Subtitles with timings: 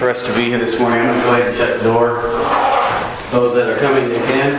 [0.00, 0.98] for us to be here this morning.
[0.98, 2.22] I'm going to go ahead and shut the door.
[3.36, 4.56] Those that are coming, they can.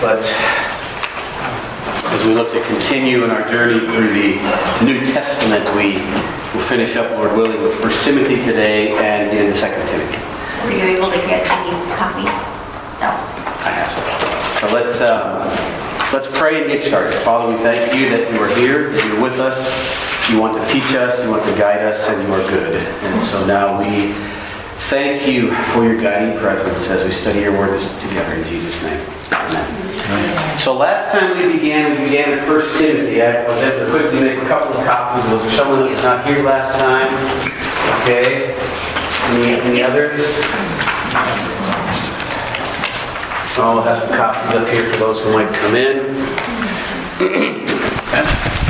[0.00, 0.24] But
[2.16, 4.40] as we look to continue in our journey through the
[4.82, 6.00] New Testament, we
[6.56, 10.16] will finish up, Lord willing, with 1 Timothy today and in 2 Timothy.
[10.64, 12.24] Were you able to get any copies?
[13.04, 13.12] No.
[13.60, 14.60] I have.
[14.60, 15.44] So let's um,
[16.10, 17.12] let's pray and get started.
[17.20, 19.99] Father, we thank you that you are here, that you're with us.
[20.30, 22.76] You want to teach us, you want to guide us, and you are good.
[22.76, 24.12] And so now we
[24.86, 29.04] thank you for your guiding presence as we study your word together in Jesus' name.
[29.32, 30.58] Amen.
[30.58, 33.20] So last time we began, we began in 1 Timothy.
[33.20, 35.24] I was able to quickly make a couple of copies.
[35.32, 37.12] Was there someone that was not here last time?
[38.02, 38.54] Okay.
[39.30, 40.22] Any, any others?
[43.52, 47.66] Oh, so I'll have some copies up here for those who might come in.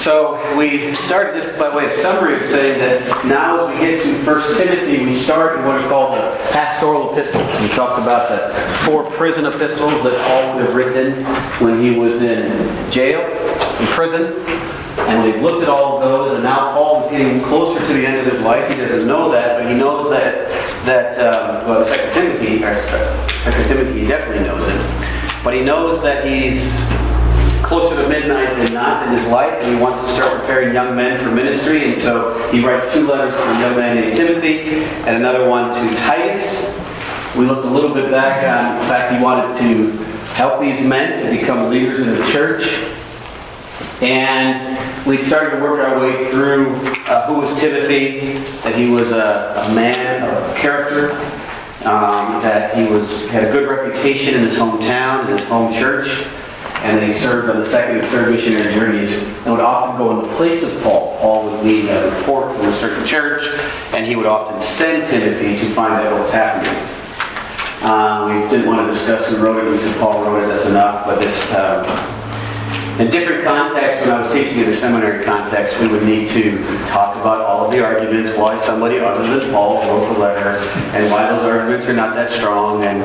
[0.00, 0.34] So
[0.70, 4.24] we started this by way of summary of saying that now as we get to
[4.24, 7.42] 1 Timothy, we start in what are called the pastoral epistles.
[7.60, 8.54] We talked about the
[8.84, 11.24] four prison epistles that Paul would have written
[11.64, 12.50] when he was in
[12.90, 13.20] jail,
[13.80, 14.32] in prison.
[15.08, 18.06] And we've looked at all of those, and now Paul is getting closer to the
[18.06, 18.70] end of his life.
[18.70, 20.48] He doesn't know that, but he knows that,
[20.84, 25.42] that um, well, 2 Timothy, 2 Timothy, he definitely knows it.
[25.42, 26.80] But he knows that he's
[27.70, 30.96] closer to midnight than not in his life, and he wants to start preparing young
[30.96, 31.84] men for ministry.
[31.84, 35.72] And so he writes two letters to a young man named Timothy and another one
[35.72, 36.64] to Titus.
[37.36, 39.92] We looked a little bit back on the fact he wanted to
[40.34, 42.64] help these men to become leaders in the church.
[44.02, 46.74] And we started to work our way through
[47.06, 48.32] uh, who was Timothy,
[48.64, 51.12] that he was a, a man of character,
[51.86, 56.26] um, that he was had a good reputation in his hometown, in his home church
[56.82, 60.18] and then he served on the second and third missionary journeys and would often go
[60.18, 61.18] in the place of Paul.
[61.20, 63.42] Paul would lead a report to a certain church,
[63.92, 66.74] and he would often send Timothy to find out what's happening.
[67.82, 69.70] Uh, we didn't want to discuss who wrote it.
[69.70, 70.48] We said Paul wrote it.
[70.48, 71.06] That's enough.
[71.06, 72.19] But this uh,
[73.00, 76.58] in different contexts, when I was teaching in a seminary context, we would need to
[76.84, 80.58] talk about all of the arguments why somebody other than Paul wrote the letter,
[80.94, 82.84] and why those arguments are not that strong.
[82.84, 82.98] And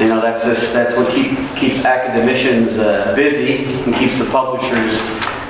[0.00, 4.96] you know, that's just that's what keep, keeps academicians uh, busy and keeps the publishers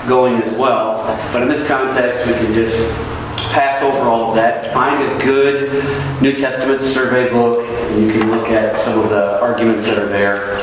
[0.08, 1.04] going as well.
[1.30, 2.90] But in this context, we can just
[3.52, 4.72] pass over all of that.
[4.72, 5.70] Find a good
[6.22, 10.08] New Testament survey book, and you can look at some of the arguments that are
[10.08, 10.56] there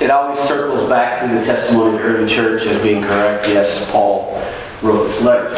[0.00, 3.46] it always circles back to the testimony of the early church as being correct.
[3.46, 4.42] Yes, Paul
[4.82, 5.54] wrote this letter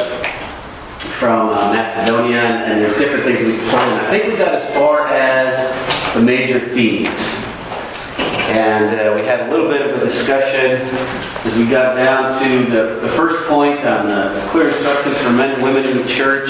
[0.99, 4.01] from uh, Macedonia, and there's different things we pull in.
[4.01, 7.21] I think we got as far as the major themes.
[8.51, 10.83] And uh, we had a little bit of a discussion
[11.47, 15.55] as we got down to the, the first point on the clear instructions for men
[15.55, 16.49] and women in the church.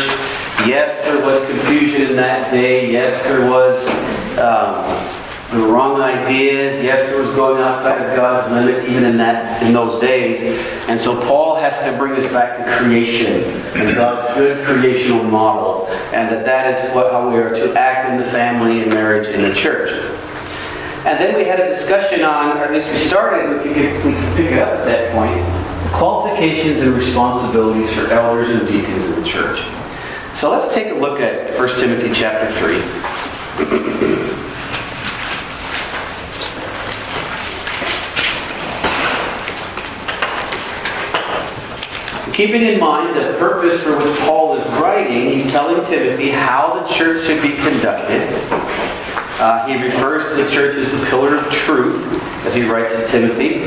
[0.66, 2.90] Yes, there was confusion in that day.
[2.90, 3.86] Yes, there was
[4.38, 5.21] um,
[5.52, 6.82] the wrong ideas.
[6.82, 10.40] Yes, there was going outside of God's limit even in that in those days.
[10.88, 13.44] And so Paul has to bring us back to creation
[13.76, 18.10] and God's good creational model, and that that is what how we are to act
[18.10, 19.90] in the family and marriage in the church.
[21.04, 24.12] And then we had a discussion on, or at least we started, we could, we
[24.12, 25.42] could pick it up at that point,
[25.92, 29.60] qualifications and responsibilities for elders and deacons in the church.
[30.34, 34.18] So let's take a look at 1 Timothy chapter 3.
[42.42, 46.92] Keeping in mind the purpose for which Paul is writing, he's telling Timothy how the
[46.92, 48.28] church should be conducted.
[49.38, 52.04] Uh, he refers to the church as the pillar of truth,
[52.44, 53.58] as he writes to Timothy.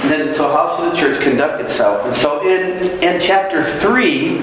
[0.00, 2.06] And then, so how should the church conduct itself?
[2.06, 4.38] And so, in, in chapter 3,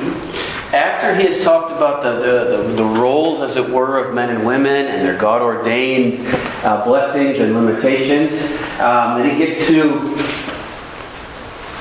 [0.71, 4.29] after he has talked about the, the, the, the roles, as it were, of men
[4.29, 6.23] and women and their God ordained
[6.63, 8.43] uh, blessings and limitations,
[8.79, 10.15] um, then he gets to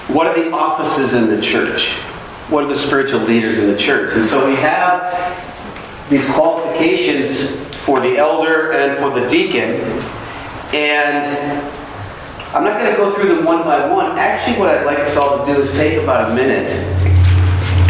[0.08, 1.92] what are the offices in the church?
[2.48, 4.14] What are the spiritual leaders in the church?
[4.14, 7.50] And so we have these qualifications
[7.84, 9.82] for the elder and for the deacon.
[10.74, 11.62] And
[12.54, 14.18] I'm not going to go through them one by one.
[14.18, 16.70] Actually, what I'd like us all to do is take about a minute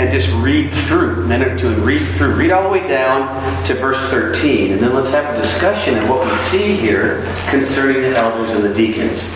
[0.00, 2.34] and just read through, minute or two, and read through.
[2.34, 4.72] Read all the way down to verse 13.
[4.72, 8.64] And then let's have a discussion of what we see here concerning the elders and
[8.64, 9.28] the deacons.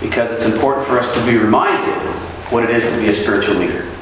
[0.00, 3.54] Because it's important for us to be reminded what it is to be a spiritual
[3.54, 3.93] leader.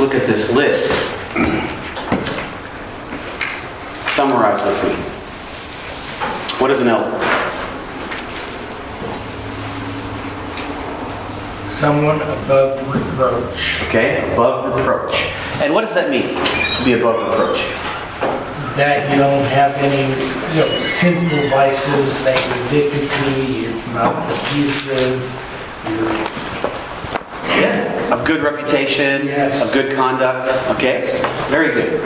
[0.00, 0.90] look at this list,
[4.14, 4.94] summarize with me.
[6.60, 7.10] What is an elder?
[11.68, 13.82] Someone above reproach.
[13.88, 15.14] Okay, above reproach.
[15.62, 16.34] And what does that mean,
[16.76, 17.58] to be above reproach?
[18.76, 20.12] That you don't have any,
[20.54, 25.42] you know, sinful vices that you're addicted to, you're not abusive.
[28.26, 29.26] Of good reputation?
[29.28, 29.68] Yes.
[29.68, 30.48] Of good conduct?
[30.74, 31.00] Okay,
[31.48, 32.02] very good.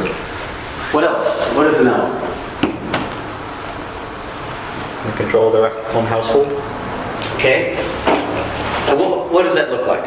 [0.93, 1.41] What else?
[1.57, 2.27] What is an elder?
[5.07, 6.47] in control of their own household.
[7.37, 7.75] Okay.
[8.91, 10.05] And what, what does that look like?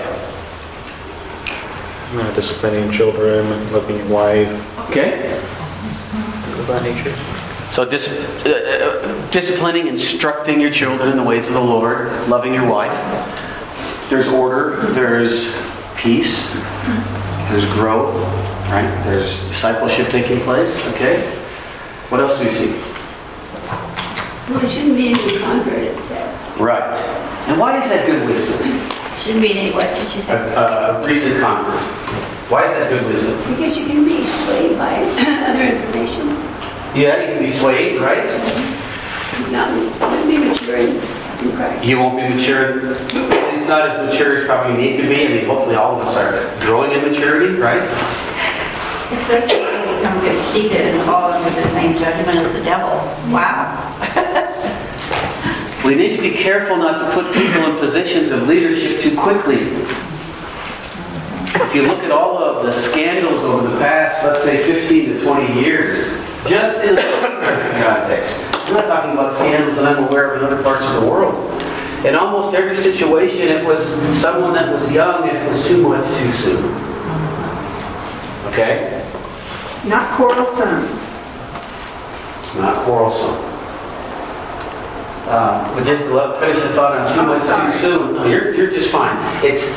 [2.13, 5.33] Uh, disciplining children, and loving your wife, Okay.
[5.33, 7.11] of that nature.
[7.71, 8.07] So dis-
[8.45, 12.93] uh, uh, disciplining, instructing your children in the ways of the Lord, loving your wife.
[14.11, 15.72] There's order, there's
[16.03, 16.53] peace,
[17.49, 18.13] there's growth,
[18.67, 18.91] right?
[19.05, 21.21] There's discipleship taking place, okay?
[22.09, 22.71] What else do we see?
[24.51, 26.59] Well, it shouldn't be any convert, it said.
[26.59, 26.93] Right.
[27.47, 28.59] And why is that good wisdom?
[29.19, 30.33] Shouldn't be any, what did you say?
[30.33, 31.79] a a recent convert.
[32.51, 33.39] Why is that good wisdom?
[33.55, 34.99] Because you can be swayed by
[35.47, 36.27] other information.
[36.93, 38.27] Yeah, you can be swayed, right?
[39.37, 41.85] He's not, not be mature in in Christ.
[41.85, 42.95] You won't be mature,
[43.63, 45.25] least not as mature as probably you need to be.
[45.25, 47.81] I mean, hopefully all of us are growing in maturity, right?
[47.81, 52.89] It's way to become conceited and fall under the same judgment as the devil.
[53.31, 53.79] Wow.
[55.85, 59.67] We need to be careful not to put people in positions of leadership too quickly.
[61.61, 65.21] If you look at all of the scandals over the past, let's say 15 to
[65.21, 66.05] 20 years,
[66.47, 66.95] just in
[67.83, 71.09] context, I'm not talking about scandals that I'm aware of in other parts of the
[71.09, 71.52] world.
[72.05, 73.85] In almost every situation, it was
[74.19, 76.63] someone that was young and it was too much too soon.
[78.47, 78.99] Okay?
[79.85, 80.83] Not quarrelsome.
[82.57, 83.37] Not quarrelsome.
[85.25, 87.71] Uh, but just to let, finish the thought on too I'm much sorry.
[87.71, 88.13] too soon.
[88.15, 89.17] No, you're, you're just fine.
[89.43, 89.69] It's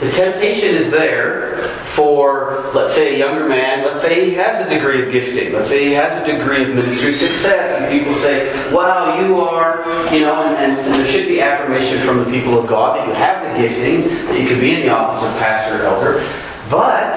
[0.00, 3.84] the temptation is there for, let's say, a younger man.
[3.84, 5.52] Let's say he has a degree of gifting.
[5.52, 9.84] Let's say he has a degree of ministry success, and people say, "Wow, you are,"
[10.12, 13.14] you know, and, and there should be affirmation from the people of God that you
[13.14, 16.26] have the gifting, that you could be in the office of pastor or elder.
[16.68, 17.14] But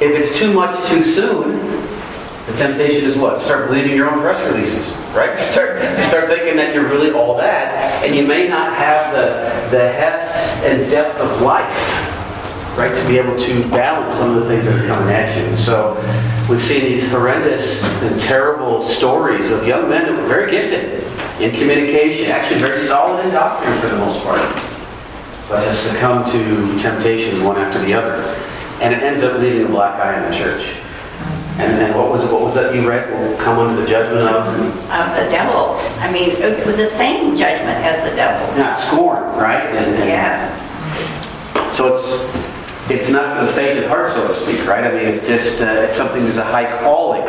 [0.00, 1.58] if it's too much too soon,
[2.46, 3.40] the temptation is what?
[3.40, 5.36] Start believing your own press releases, right?
[5.56, 9.90] Start, start thinking that you're really all that, and you may not have the, the
[9.90, 12.15] heft and depth of life,
[12.76, 15.56] right, to be able to balance some of the things that are coming at you.
[15.56, 15.94] So
[16.48, 21.02] we've seen these horrendous and terrible stories of young men that were very gifted
[21.40, 24.40] in communication, actually very solid in doctrine for the most part,
[25.48, 28.14] but have succumbed to temptations one after the other.
[28.82, 30.76] And it ends up leaving a black eye in the church.
[31.58, 33.08] And then what was what was that you read?
[33.10, 35.76] Will come under the judgment of, Of the devil.
[36.00, 38.58] I mean, it was the same judgment as the devil.
[38.58, 39.66] not scorn, right?
[39.70, 41.70] And, and Yeah.
[41.70, 42.28] So it's,
[42.88, 44.84] it's not for the faint of heart, so to speak, right?
[44.84, 47.22] I mean, it's just, uh, it's something that's a high calling.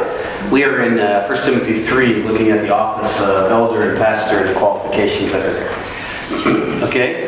[0.52, 4.38] We are in uh, 1 Timothy 3, looking at the office of elder and pastor
[4.38, 6.74] and the qualifications that are there.
[6.88, 7.28] Okay?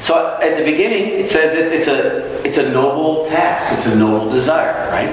[0.00, 3.96] So at the beginning, it says it, it's, a, it's a noble task, it's a
[3.96, 5.12] noble desire, right?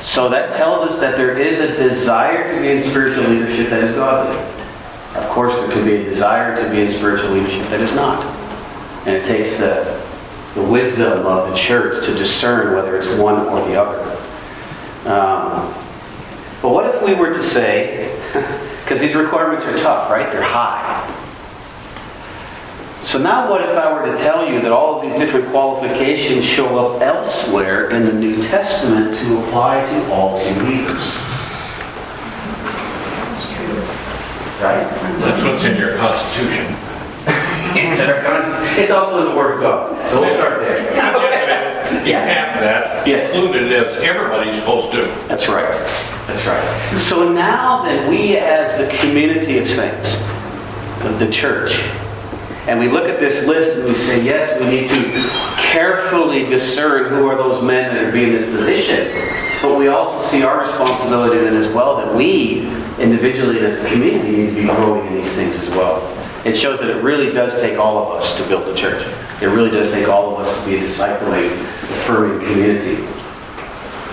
[0.00, 3.84] So that tells us that there is a desire to be in spiritual leadership that
[3.84, 4.36] is godly.
[5.14, 8.24] Of course, there can be a desire to be in spiritual leadership that is not.
[9.06, 9.99] And it takes the,
[10.54, 14.00] the wisdom of the church to discern whether it's one or the other.
[15.08, 15.72] Um,
[16.60, 18.08] but what if we were to say,
[18.84, 20.30] because these requirements are tough, right?
[20.30, 21.06] They're high.
[23.02, 26.44] So now what if I were to tell you that all of these different qualifications
[26.44, 30.90] show up elsewhere in the New Testament to apply to all believers?
[34.60, 34.84] Right?
[35.20, 36.89] That's what's in your constitution.
[37.90, 38.82] It's in our Constitution.
[38.82, 40.10] It's also in the Word of God.
[40.10, 40.80] So we'll start there.
[42.06, 43.32] You have that Yes.
[43.34, 45.06] included as everybody's supposed to.
[45.28, 45.72] That's right.
[46.26, 46.98] That's right.
[46.98, 50.16] So now then, we as the community of saints,
[51.04, 51.82] of the church,
[52.68, 55.28] and we look at this list and we say, yes, we need to
[55.72, 59.10] carefully discern who are those men that are being in this position.
[59.62, 62.68] But we also see our responsibility then as well that we,
[62.98, 66.00] individually and as a community, need to be growing in these things as well.
[66.44, 69.02] It shows that it really does take all of us to build the church.
[69.42, 71.50] It really does take all of us to be a discipling,
[71.98, 73.04] affirming community.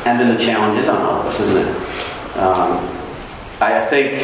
[0.06, 2.38] And then the challenge is on all of us, isn't it?
[2.38, 2.86] Um,
[3.60, 4.22] I think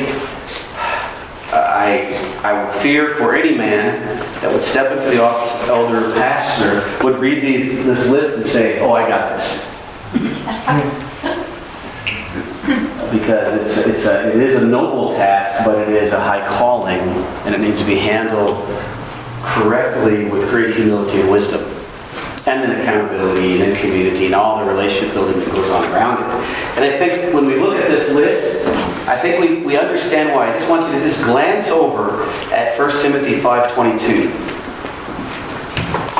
[1.52, 4.02] I I, I would fear for any man
[4.42, 8.38] that would step into the office of elder or pastor would read these, this list
[8.38, 9.70] and say, oh, I got this.
[13.14, 17.00] Because it's, it's a, it is a noble task, but it is a high calling,
[17.46, 18.66] and it needs to be handled
[19.44, 21.62] correctly with great humility and wisdom.
[22.46, 26.24] And then accountability and then community and all the relationship building that goes on around
[26.24, 26.28] it.
[26.76, 28.66] And I think when we look at this list,
[29.08, 30.50] I think we, we understand why.
[30.50, 34.53] I just want you to just glance over at 1 Timothy 5.22.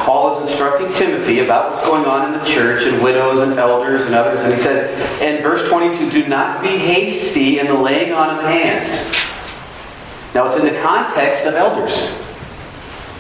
[0.04, 4.04] Paul is instructing Timothy about what's going on in the church and widows and elders
[4.04, 4.42] and others.
[4.42, 4.92] And he says
[5.22, 8.92] in verse 22, do not be hasty in the laying on of hands.
[10.36, 12.12] Now it's in the context of elders.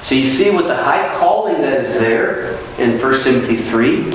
[0.02, 4.12] So you see with the high calling that is there in 1 Timothy 3,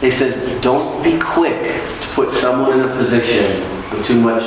[0.00, 1.60] he says, don't be quick
[2.00, 3.60] to put someone in a position
[3.90, 4.44] with too much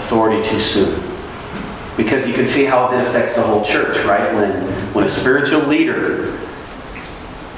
[0.00, 1.00] authority too soon.
[1.96, 4.34] Because you can see how it affects the whole church, right?
[4.34, 4.50] When,
[4.92, 6.36] when a spiritual leader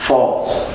[0.09, 0.67] falls,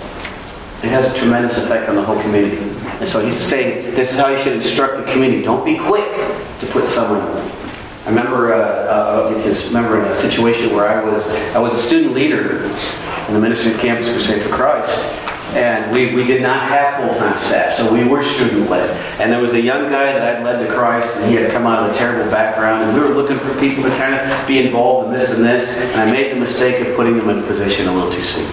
[0.83, 2.61] it has a tremendous effect on the whole community.
[2.99, 5.41] And so he's saying, this is how you should instruct the community.
[5.41, 6.11] Don't be quick
[6.59, 7.21] to put someone
[8.05, 11.71] I remember, uh, uh, I just remember in a situation where I was, I was
[11.71, 12.65] a student leader
[13.29, 15.05] in the Ministry of Campus Crusade for Christ.
[15.55, 18.89] And we, we did not have full-time staff, so we were student-led.
[19.21, 21.65] And there was a young guy that I'd led to Christ, and he had come
[21.65, 24.59] out of a terrible background, and we were looking for people to kind of be
[24.59, 25.69] involved in this and this.
[25.69, 28.51] And I made the mistake of putting him in a position a little too soon.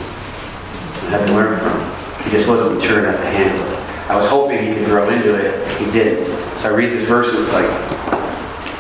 [1.10, 2.24] Had to learn from.
[2.24, 3.78] He just wasn't mature enough to handle it.
[4.10, 5.78] I was hoping he could grow into it.
[5.78, 6.24] He didn't.
[6.58, 7.66] So I read this verse, and it's like,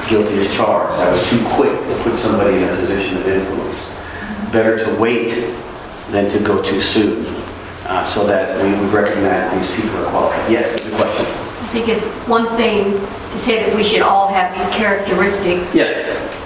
[0.08, 0.92] guilty as charged.
[1.00, 3.90] I was too quick to put somebody in a position of influence.
[4.52, 5.30] Better to wait
[6.10, 7.26] than to go too soon,
[7.86, 10.50] uh, so that we would recognize these people are qualified.
[10.52, 11.26] Yes, the question.
[11.26, 15.74] I think it's one thing to say that we should all have these characteristics.
[15.74, 15.94] Yes.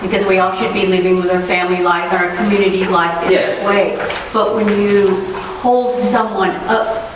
[0.03, 3.33] Because we all should be living with our family life and our community life in
[3.33, 3.57] Yes.
[3.57, 3.97] this way.
[4.35, 5.17] But when you
[5.65, 7.11] hold someone up,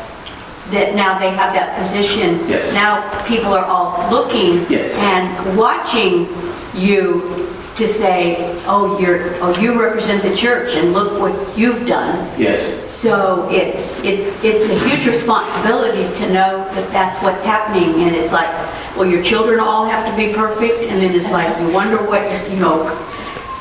[0.72, 2.40] that now they have that position.
[2.48, 2.72] Yes.
[2.72, 4.64] Now people are all looking.
[4.72, 4.88] Yes.
[4.96, 6.26] And watching
[6.74, 8.36] you to say,
[8.66, 12.16] oh, you're, oh, you represent the church and look what you've done.
[12.40, 12.58] Yes.
[12.90, 18.32] So it's, it, it's a huge responsibility to know that that's what's happening, and it's
[18.32, 18.48] like,
[18.96, 22.22] well, your children all have to be perfect, and then it's like, you wonder what,
[22.50, 22.84] you know,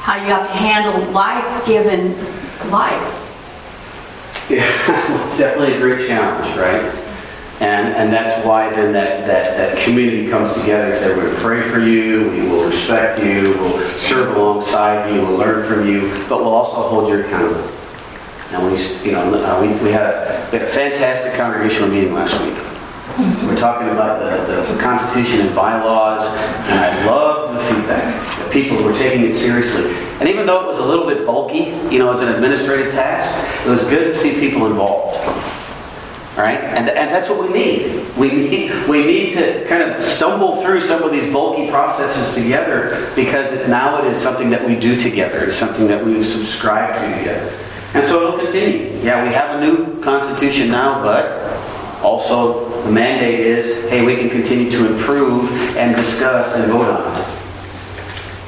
[0.02, 2.16] how you have to handle life given
[2.72, 3.27] life.
[4.50, 7.04] Yeah, it's definitely a great challenge, right?
[7.60, 11.36] And, and that's why then that, that, that community comes together and say, we're going
[11.36, 15.88] to pray for you, we will respect you, we'll serve alongside you, we'll learn from
[15.88, 17.68] you, but we'll also hold you accountable.
[18.52, 22.40] And we, you know, we, we had a, we had a fantastic congregational meeting last
[22.42, 22.56] week.
[23.18, 26.28] We're talking about the, the Constitution and bylaws,
[26.70, 28.44] and I loved the feedback.
[28.44, 29.92] The people were taking it seriously.
[30.20, 33.66] And even though it was a little bit bulky, you know, as an administrative task,
[33.66, 35.18] it was good to see people involved.
[36.38, 36.60] Right?
[36.60, 38.16] And, and that's what we need.
[38.16, 38.88] We need.
[38.88, 43.98] we need to kind of stumble through some of these bulky processes together because now
[44.00, 45.46] it is something that we do together.
[45.46, 47.52] It's something that we subscribe to together.
[47.96, 48.96] And so it'll continue.
[49.00, 51.48] Yeah, we have a new constitution now, but
[52.04, 57.20] also the mandate is, hey, we can continue to improve and discuss and vote on
[57.20, 57.28] it.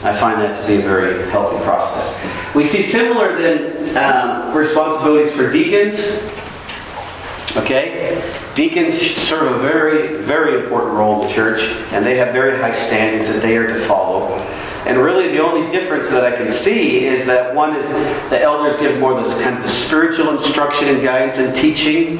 [0.01, 2.15] I find that to be a very healthy process.
[2.55, 5.99] We see similar then um, responsibilities for deacons.
[7.57, 8.21] Okay?
[8.55, 12.71] Deacons serve a very, very important role in the church, and they have very high
[12.71, 14.37] standards that they are to follow.
[14.85, 17.87] And really, the only difference that I can see is that one is
[18.29, 22.17] the elders give more of this kind of the spiritual instruction and guidance and teaching,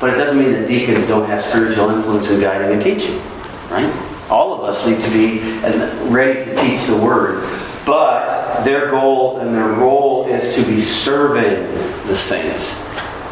[0.00, 3.18] but it doesn't mean that deacons don't have spiritual influence in guiding and teaching,
[3.70, 3.92] right?
[4.30, 5.40] All of us need to be
[6.08, 7.48] ready to teach the word,
[7.84, 11.62] but their goal and their role is to be serving
[12.06, 12.80] the saints.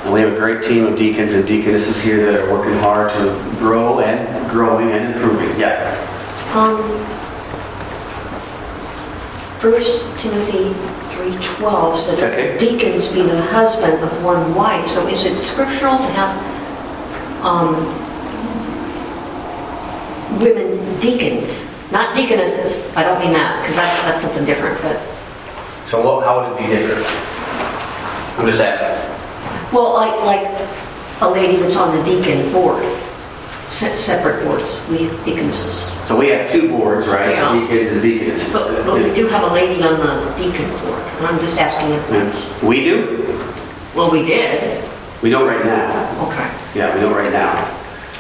[0.04, 3.10] And we have a great team of deacons and deaconesses here that are working hard
[3.12, 5.58] to grow and growing and improving.
[5.58, 5.92] Yeah.
[6.54, 6.78] Um,
[9.58, 10.74] First Timothy
[11.08, 12.56] 3:12 says, Okay.
[12.58, 16.30] "Deacons be the husband of one wife." So is it scriptural to have
[17.42, 17.74] um,
[20.40, 22.94] women deacons, not deaconesses?
[22.96, 24.98] I don't mean that, because that's, that's something different, but,
[25.86, 27.06] So what, how would it be different?
[28.38, 29.72] I'm just asking.
[29.72, 30.68] well, like, like
[31.22, 32.82] a lady that's on the deacon board,
[33.68, 35.90] se- separate boards, we have deaconesses.
[36.06, 37.30] So we have two boards, right?
[37.30, 37.58] Yeah.
[37.60, 38.52] Deacons and deaconess.
[38.52, 41.92] But, but we do have a lady on the deacon board, and I'm just asking
[41.94, 43.22] if there's, We do?
[43.94, 44.84] well, we did,
[45.22, 46.28] We don't right now.
[46.28, 46.50] okay.
[46.76, 47.52] Yeah, we don't right now.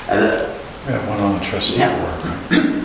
[0.08, 0.48] And, uh,
[0.86, 1.92] We have one on the trustee Yeah.
[1.98, 2.82] board.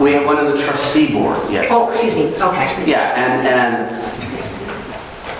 [0.00, 1.68] We have one on the trustee board, yes.
[1.70, 2.84] Oh, excuse me, okay.
[2.86, 4.02] Yeah, and, and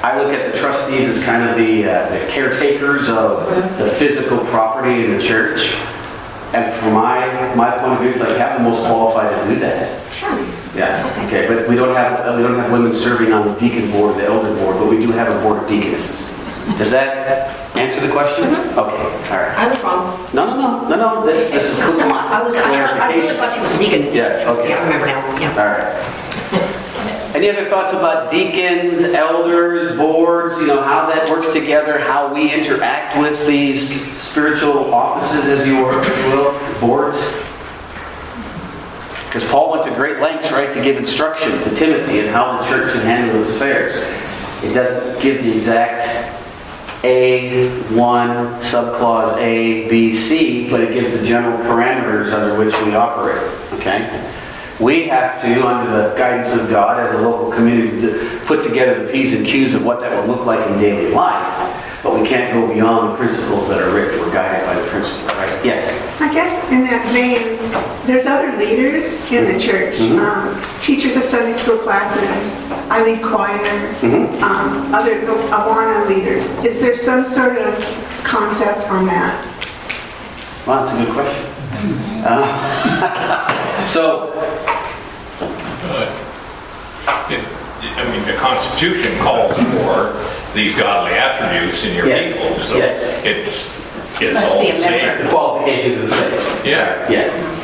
[0.04, 3.48] I look at the trustees as kind of the uh, the caretakers of
[3.78, 5.74] the physical property in the church.
[6.52, 9.58] And from my, my point of view, it's like have the most qualified to do
[9.60, 9.98] that.
[10.76, 13.90] Yeah, okay, but we don't have, uh, we don't have women serving on the deacon
[13.90, 16.30] board, the elder board, but we do have a board of deaconesses.
[16.78, 18.44] Does that answer the question?
[18.44, 18.78] Mm-hmm.
[18.78, 18.96] Okay,
[19.34, 19.58] all right.
[19.58, 20.28] I was wrong.
[20.32, 23.34] No, no, no, no, no, this, this is cl- I was, I thought- I really
[23.34, 23.36] clarification.
[23.36, 24.14] thought she was deacon.
[24.14, 24.68] Yeah, okay.
[24.70, 25.50] Yeah, I remember now, yeah.
[25.58, 26.78] All right.
[27.34, 32.52] Any other thoughts about deacons, elders, boards, you know, how that works together, how we
[32.52, 37.34] interact with these spiritual offices, as you were- if you will, boards?
[39.26, 42.66] Because Paul went to great lengths, right, to give instruction to Timothy in how the
[42.68, 43.96] church should handle its affairs.
[44.62, 46.04] It doesn't give the exact
[47.02, 53.42] A1 subclause A, B, C, but it gives the general parameters under which we operate,
[53.72, 54.30] okay?
[54.78, 59.12] We have to, under the guidance of God, as a local community, put together the
[59.12, 62.52] P's and Q's of what that will look like in daily life, but we can't
[62.52, 64.18] go beyond the principles that are written.
[64.20, 65.64] We're guided by the principle, right?
[65.64, 65.86] Yes?
[66.20, 67.58] I guess in that vein,
[68.06, 70.18] there's other leaders in the church, Mhm.
[70.18, 72.58] um, teachers of Sunday school classes,
[72.90, 74.42] I lead choir, Mhm.
[74.42, 76.50] um, other Awana leaders.
[76.64, 77.74] Is there some sort of
[78.24, 79.34] concept on that?
[80.66, 82.24] Well, that's a good question.
[82.26, 83.48] Uh,
[83.86, 84.32] So,
[85.88, 86.06] Uh,
[87.28, 90.14] it- I mean, the Constitution calls for
[90.54, 93.24] these godly attributes in your Yes, people, so yes.
[93.24, 93.68] it's,
[94.20, 95.16] it's Must all be the a member.
[95.16, 95.30] the same.
[95.30, 96.66] qualifications are the same.
[96.66, 97.58] Yeah, Yeah.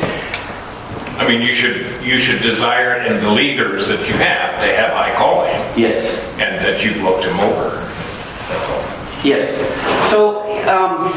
[1.19, 4.73] I mean, you should, you should desire it in the leaders that you have, they
[4.75, 6.17] have high calling, Yes.
[6.39, 7.71] and that you've looked them over,
[8.47, 8.85] that's all.
[9.21, 9.57] Yes.
[10.09, 11.11] So um,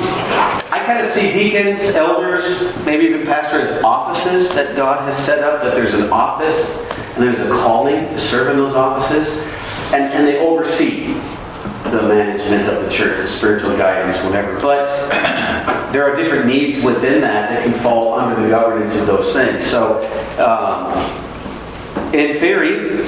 [0.73, 5.39] I kind of see deacons, elders, maybe even pastors as offices that God has set
[5.45, 6.69] up, that there's an office
[7.15, 9.39] and there's a calling to serve in those offices.
[9.93, 11.15] And, and they oversee
[11.85, 14.59] the management of the church, the spiritual guidance, whatever.
[14.61, 14.87] But
[15.93, 19.67] there are different needs within that that can fall under the governance of those things.
[19.67, 20.01] So
[20.39, 20.95] um,
[22.15, 23.05] in theory,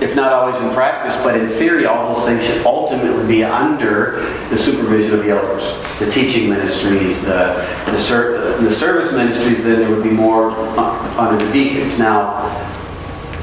[0.00, 4.20] if not always in practice, but in theory, all those things should ultimately be under
[4.50, 5.64] the supervision of the elders.
[5.98, 11.16] The teaching ministries, the, the, ser- the service ministries, then there would be more uh,
[11.18, 11.98] under the deacons.
[11.98, 12.46] Now,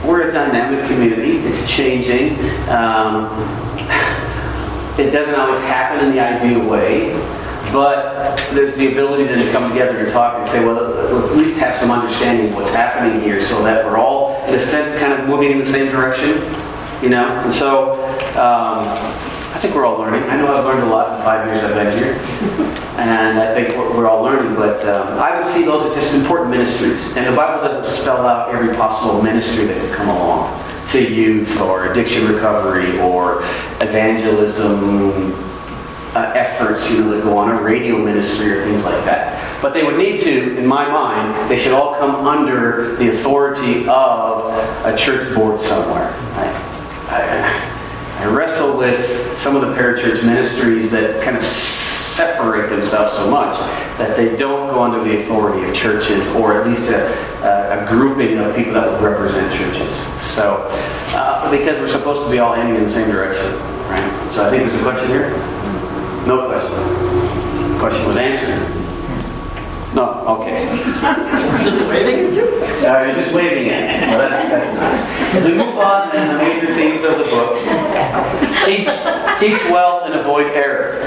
[0.08, 2.40] we're a dynamic community, it's changing.
[2.70, 3.26] Um,
[4.98, 7.12] it doesn't always happen in the ideal way,
[7.72, 11.28] but there's the ability then to come together and talk and say, well, let's, let's
[11.32, 14.60] at least have some understanding of what's happening here so that we're all, in a
[14.60, 16.30] sense, kind of moving in the same direction,
[17.02, 17.28] you know?
[17.44, 17.94] And so,
[18.38, 20.24] um, I think we're all learning.
[20.24, 22.16] I know I've learned a lot in the five years I've been here.
[23.00, 26.14] And I think we're, we're all learning, but um, I would see those as just
[26.14, 27.16] important ministries.
[27.16, 31.58] And the Bible doesn't spell out every possible ministry that could come along to youth
[31.62, 33.44] or addiction recovery or
[33.80, 35.32] evangelism
[36.16, 39.62] uh, efforts, you know, that go on, a radio ministry or things like that.
[39.62, 43.88] But they would need to, in my mind, they should all come under the authority
[43.88, 44.54] of
[44.86, 46.12] a church board somewhere.
[46.34, 46.66] I,
[47.08, 47.55] I,
[48.18, 53.58] I wrestle with some of the parachurch ministries that kind of separate themselves so much
[53.98, 57.12] that they don't go under the authority of churches or at least a,
[57.44, 59.94] a, a grouping of people that would represent churches.
[60.22, 60.66] So,
[61.14, 63.46] uh, because we're supposed to be all aiming in the same direction,
[63.90, 64.32] right?
[64.32, 65.30] So I think there's a question here.
[66.26, 67.80] No question.
[67.80, 68.85] Question was answered.
[69.96, 70.66] No, okay.
[71.64, 72.38] just waving?
[72.84, 74.10] Uh, you're just waving at it.
[74.10, 75.36] Well, that's, that's nice.
[75.36, 77.56] As we move on, then the major themes of the book.
[78.66, 78.90] Teach,
[79.40, 81.00] teach well and avoid error.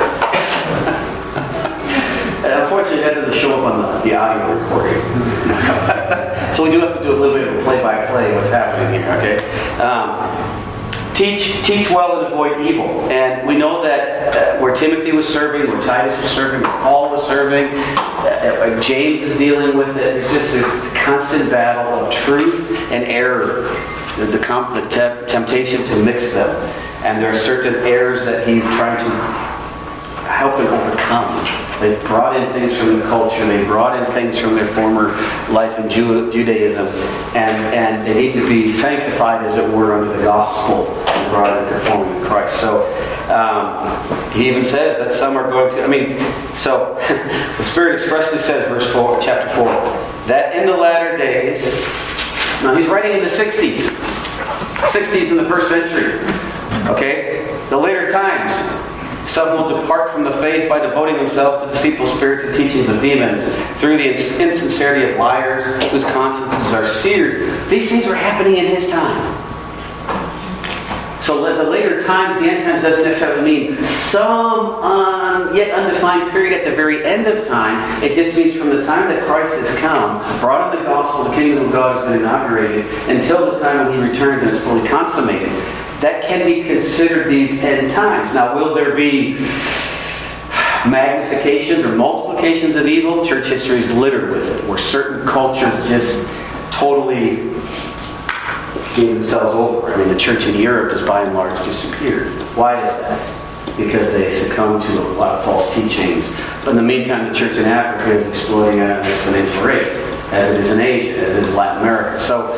[2.39, 5.03] Uh, Unfortunately, that doesn't show up on the, the audio recording.
[6.55, 9.13] so we do have to do a little bit of a play-by-play what's happening here,
[9.19, 9.45] okay?
[9.81, 10.68] Um,
[11.19, 12.87] teach, teach well and avoid evil.
[13.11, 17.11] And we know that uh, where Timothy was serving, where Titus was serving, where Paul
[17.11, 20.17] was serving, uh, James is dealing with it.
[20.19, 23.63] It's just this constant battle of truth and error,
[24.17, 26.49] the, the, comp, the te- temptation to mix them.
[27.05, 29.11] And there are certain errors that he's trying to
[30.29, 31.68] help them overcome.
[31.81, 33.47] They brought in things from the culture.
[33.47, 35.13] They brought in things from their former
[35.53, 36.89] life in Ju- Judaism,
[37.37, 41.57] and, and they need to be sanctified, as it were, under the gospel and brought
[41.57, 42.61] into conformity to Christ.
[42.61, 42.85] So
[43.33, 45.85] um, he even says that some are going to.
[45.85, 46.19] I mean,
[46.57, 46.95] so
[47.57, 49.67] the Spirit expressly says, verse four, chapter four,
[50.27, 51.63] that in the latter days.
[52.61, 53.87] Now he's writing in the 60s,
[54.89, 56.19] 60s in the first century.
[56.89, 58.53] Okay, the later times.
[59.29, 63.01] Some will depart from the faith by devoting themselves to deceitful spirits and teachings of
[63.03, 63.45] demons.
[63.79, 67.69] through the insincerity of liars whose consciences are seared.
[67.69, 69.35] These things were happening in his time.
[71.23, 76.59] So the later times, the end times doesn't necessarily mean some um, yet undefined period
[76.59, 78.03] at the very end of time.
[78.03, 81.37] It just means from the time that Christ has come, brought in the gospel, the
[81.37, 84.89] kingdom of God has been inaugurated, until the time when he returns and is fully
[84.89, 85.53] consummated.
[86.01, 88.33] That can be considered these end times.
[88.35, 89.35] Now, will there be
[90.85, 93.25] magnifications or multiplications of evil?
[93.25, 96.25] Church history is littered with it, where certain cultures just
[96.71, 97.37] totally
[98.95, 99.93] gave themselves over.
[99.93, 102.29] I mean, the church in Europe has by and large disappeared.
[102.57, 103.77] Why is that?
[103.77, 106.31] Because they succumbed to a lot of false teachings.
[106.65, 110.55] But in the meantime, the church in Africa is exploding at an exponential rate, as
[110.55, 112.19] it is in Asia, as it is in Latin America.
[112.19, 112.53] So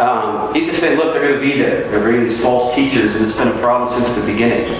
[0.00, 1.88] um, he's just saying, look, they're going to be there.
[1.90, 4.72] They're bringing these false teachers, and it's been a problem since the beginning.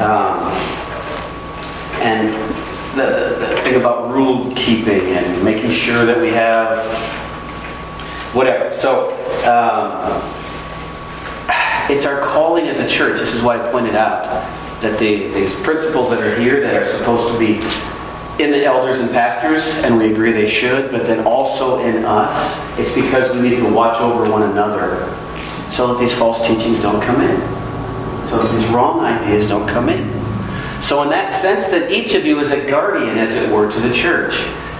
[0.00, 0.52] Um,
[2.00, 2.28] and
[2.96, 6.78] the, the, the thing about rule keeping and making sure that we have
[8.34, 8.76] whatever.
[8.78, 9.10] So
[9.44, 10.22] um,
[11.90, 13.18] it's our calling as a church.
[13.18, 14.24] This is why I pointed out
[14.80, 17.60] that the, these principles that are here that are supposed to be
[18.38, 22.60] in the elders and pastors, and we agree they should, but then also in us,
[22.78, 25.08] it's because we need to watch over one another
[25.70, 27.40] so that these false teachings don't come in,
[28.26, 30.10] so that these wrong ideas don't come in.
[30.82, 33.80] So, in that sense, that each of you is a guardian, as it were, to
[33.80, 34.34] the church.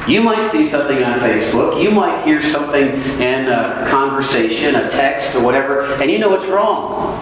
[0.07, 5.35] You might see something on Facebook, you might hear something in a conversation, a text,
[5.35, 7.19] or whatever, and you know it's wrong.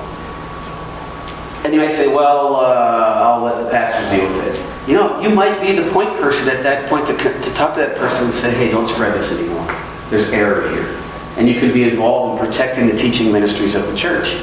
[1.64, 4.51] And you might say, well, uh, I'll let the pastor deal with it.
[4.86, 7.80] You know, you might be the point person at that point to, to talk to
[7.80, 9.66] that person and say, hey, don't spread this anymore.
[10.10, 11.00] There's error here.
[11.36, 14.42] And you can be involved in protecting the teaching ministries of the church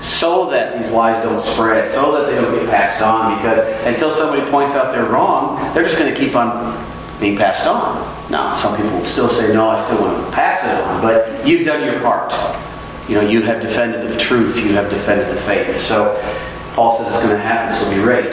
[0.00, 3.36] so that these lies don't spread, so that they don't get passed on.
[3.36, 6.76] Because until somebody points out they're wrong, they're just going to keep on
[7.18, 7.98] being passed on.
[8.30, 11.46] Now, some people will still say, no, I still want to pass it on, but
[11.46, 12.32] you've done your part.
[13.08, 15.76] You know, you have defended the truth, you have defended the faith.
[15.78, 16.16] So
[16.74, 18.28] Paul says it's going to happen, so be ready.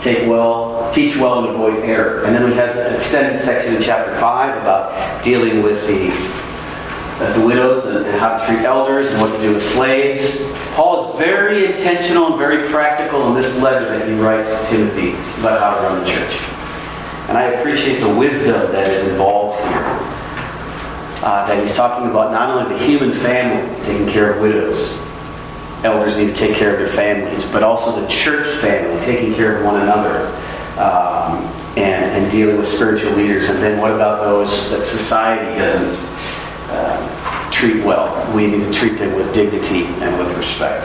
[0.00, 2.24] Take well, teach well, and avoid error.
[2.24, 6.10] And then we have an extended section in chapter 5 about dealing with the
[7.20, 10.40] uh, the widows and, and, how to treat elders and what to do with slaves.
[10.72, 15.10] Paul is very intentional and very practical in this letter that he writes to Timothy
[15.38, 16.32] about how to run the church.
[17.28, 19.84] And I appreciate the wisdom that is involved here.
[21.22, 24.98] Uh, that he's talking about not only the human family taking care of widows,
[25.84, 29.58] elders need to take care of their families, but also the church family taking care
[29.58, 30.26] of one another
[30.78, 31.44] um,
[31.76, 33.48] and, and dealing with spiritual leaders.
[33.48, 36.06] And then what about those that society doesn't
[36.70, 38.34] uh, treat well?
[38.34, 40.84] We need to treat them with dignity and with respect.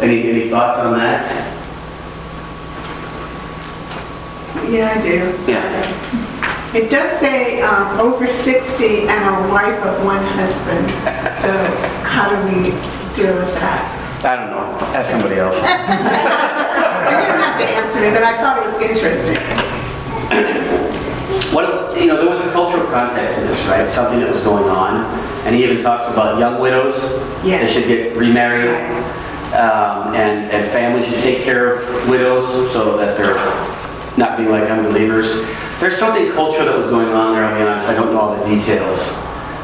[0.00, 1.54] Any, any thoughts on that?
[4.70, 5.52] Yeah, I do.
[5.52, 6.25] Yeah.
[6.76, 10.90] It does say um, over 60 and a wife of one husband.
[11.40, 11.50] So
[12.04, 12.64] how do we
[13.16, 14.20] deal with that?
[14.22, 14.60] I don't know.
[14.92, 15.56] Ask somebody else.
[17.06, 19.36] You don't have to answer me, but I thought it was interesting.
[21.54, 23.88] What, you know, there was a cultural context to this, right?
[23.88, 25.06] Something that was going on.
[25.46, 26.96] And he even talks about young widows.
[27.42, 27.72] Yes.
[27.72, 28.68] They should get remarried.
[29.54, 33.36] Um, and, and families should take care of widows so that they're
[34.18, 35.28] not being like unbelievers.
[35.78, 37.86] There's something cultural that was going on there, I'll be honest.
[37.86, 39.00] I don't know all the details.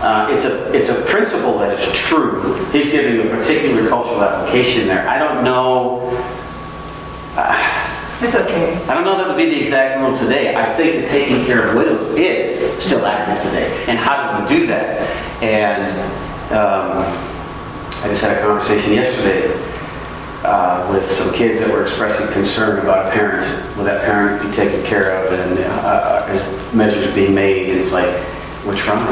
[0.03, 2.67] Uh, it's, a, it's a principle that is true.
[2.67, 5.09] He's giving a particular cultural application there.
[5.09, 6.11] I don't know.
[8.23, 8.77] It's okay.
[8.87, 10.55] I don't know that would be the exact rule today.
[10.55, 13.85] I think that taking care of widows is still active today.
[13.89, 15.01] And how do we do that?
[15.43, 15.91] And
[16.53, 17.03] um,
[18.05, 19.72] I just had a conversation yesterday
[20.45, 23.47] uh, with some kids that were expressing concern about a parent.
[23.77, 27.71] Will that parent be taken care of and uh, is measures being made?
[27.71, 28.11] And it's like,
[28.67, 29.07] we're trying.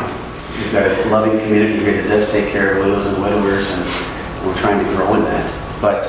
[0.58, 4.46] We've got a loving community here that does take care of widows and widowers, and
[4.46, 5.80] we're trying to grow in that.
[5.80, 6.04] But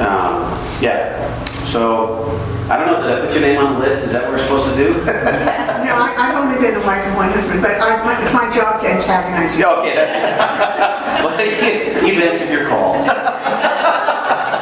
[0.00, 1.18] um, yeah,
[1.66, 2.24] so,
[2.70, 4.04] I don't know, did I put your name on the list?
[4.06, 5.04] Is that what we're supposed to do?
[5.80, 8.54] No, I- I've only been a wife of one husband, but I- my- it's my
[8.54, 9.60] job to antagonize you.
[9.64, 11.24] Yeah, okay, that's, fine.
[11.24, 12.94] well, you- you've answered your call.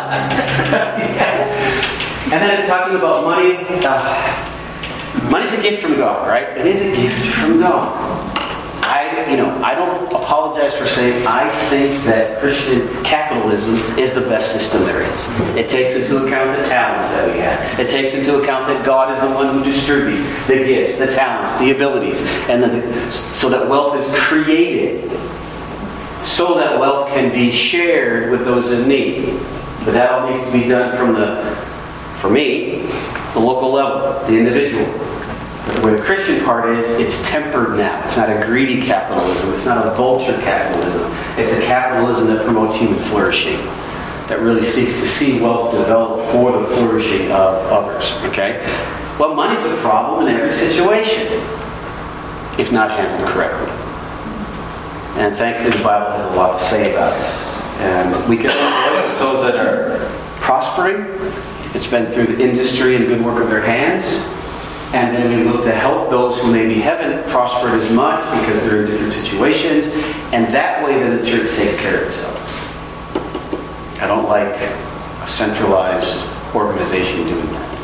[2.31, 6.59] And then talking about money, uh, money's a gift from God, right?
[6.59, 7.97] It is a gift from God.
[8.85, 14.21] I, you know, I don't apologize for saying I think that Christian capitalism is the
[14.21, 15.27] best system there is.
[15.57, 17.81] It takes into account the talents that we have.
[17.81, 21.59] It takes into account that God is the one who distributes the gifts, the talents,
[21.59, 25.11] the abilities, and then so that wealth is created
[26.25, 29.41] so that wealth can be shared with those in need.
[29.89, 31.43] But that all needs to be done from the,
[32.21, 32.83] for me,
[33.33, 34.85] the local level, the individual.
[34.85, 38.05] But where the Christian part is, it's tempered now.
[38.05, 39.51] It's not a greedy capitalism.
[39.51, 41.11] It's not a vulture capitalism.
[41.39, 43.57] It's a capitalism that promotes human flourishing,
[44.29, 48.13] that really seeks to see wealth develop for the flourishing of others.
[48.25, 48.61] Okay?
[49.19, 51.29] Well, money's a problem in every situation,
[52.59, 53.71] if not handled correctly.
[55.19, 57.48] And thankfully, the Bible has a lot to say about it.
[57.79, 60.09] And we can rejoice those that are
[60.41, 61.07] prospering,
[61.75, 64.05] it's been through the industry and good work of their hands.
[64.95, 68.87] And then we look to help those who maybe haven't prospered as much because they're
[68.87, 69.89] in different situations.
[70.33, 72.37] And that way, then the church takes care of itself.
[74.01, 74.57] I don't like
[75.23, 77.79] a centralized organization doing that.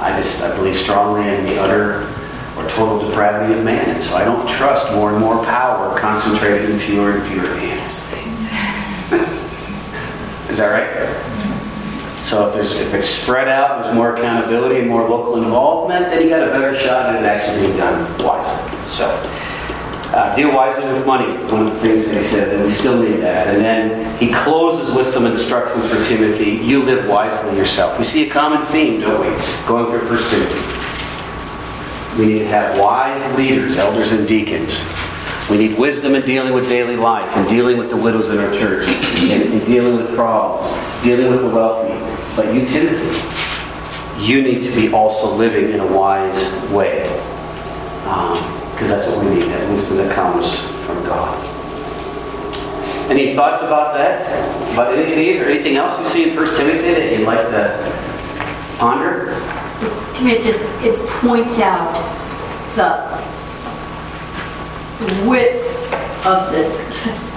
[0.00, 2.08] I just I believe strongly in the utter
[2.56, 3.90] or total depravity of man.
[3.90, 8.00] And so I don't trust more and more power concentrated in fewer and fewer hands.
[10.50, 12.22] Is that right?
[12.22, 16.22] So if there's if it's spread out, there's more accountability and more local involvement, then
[16.22, 18.86] you got a better shot at it actually being done wisely.
[18.86, 19.08] So
[20.12, 22.70] uh, deal wisely with money is one of the things that he says, and we
[22.70, 23.46] still need that.
[23.46, 26.50] And then he closes with some instructions for Timothy.
[26.50, 27.98] You live wisely yourself.
[27.98, 29.66] We see a common theme, don't we?
[29.66, 30.78] Going through First Timothy.
[32.18, 34.84] We need to have wise leaders, elders and deacons.
[35.50, 38.52] We need wisdom in dealing with daily life and dealing with the widows in our
[38.52, 40.70] church and, and dealing with problems,
[41.02, 41.94] dealing with the wealthy.
[42.36, 43.16] But you, Timothy,
[44.22, 47.08] you need to be also living in a wise way.
[48.04, 48.36] Um,
[48.72, 51.44] because that's what we need, that wisdom that comes from God.
[53.10, 54.20] Any thoughts about that?
[54.74, 57.46] About any of these or anything else you see in 1 Timothy that you'd like
[57.48, 59.34] to ponder?
[60.16, 61.90] To me, it just, it points out
[62.76, 63.27] the
[65.26, 65.64] width
[66.26, 66.66] of the,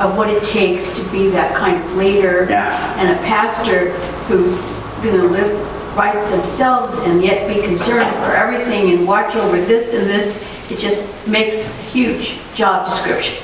[0.03, 2.47] of what it takes to be that kind of leader.
[2.49, 2.99] Yeah.
[2.99, 3.91] And a pastor
[4.25, 4.59] who's
[5.03, 10.07] gonna live right themselves and yet be concerned for everything and watch over this and
[10.09, 10.35] this.
[10.71, 13.43] It just makes huge job description.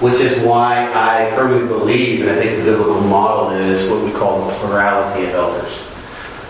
[0.00, 4.10] Which is why I firmly believe, and I think the biblical model is what we
[4.10, 5.78] call the plurality of elders.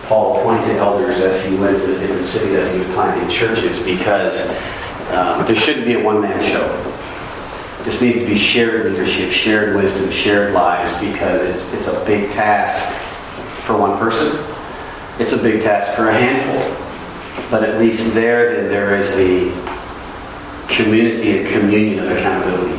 [0.07, 3.77] Paul appointed elders as he went to the different cities, as he was planting churches,
[3.83, 4.49] because
[5.11, 6.67] um, there shouldn't be a one-man show.
[7.83, 12.31] This needs to be shared leadership, shared wisdom, shared lives, because it's, it's a big
[12.31, 12.93] task
[13.65, 14.37] for one person.
[15.19, 16.79] It's a big task for a handful.
[17.51, 19.51] But at least there, then there is the
[20.73, 22.77] community and communion of accountability.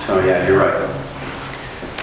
[0.00, 0.90] So yeah, you're right.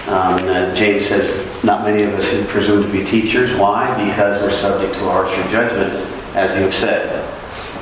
[0.08, 1.28] Um, uh, James says,
[1.62, 3.54] not many of us who presume to be teachers.
[3.54, 3.92] Why?
[4.08, 5.92] Because we're subject to harsher judgment,
[6.34, 7.27] as you have said.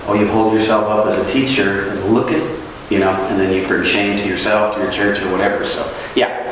[0.08, 2.42] Or you hold yourself up as a teacher and look at,
[2.90, 5.64] you know, and then you bring shame to yourself, to your church, or whatever.
[5.64, 5.82] So,
[6.14, 6.42] yeah.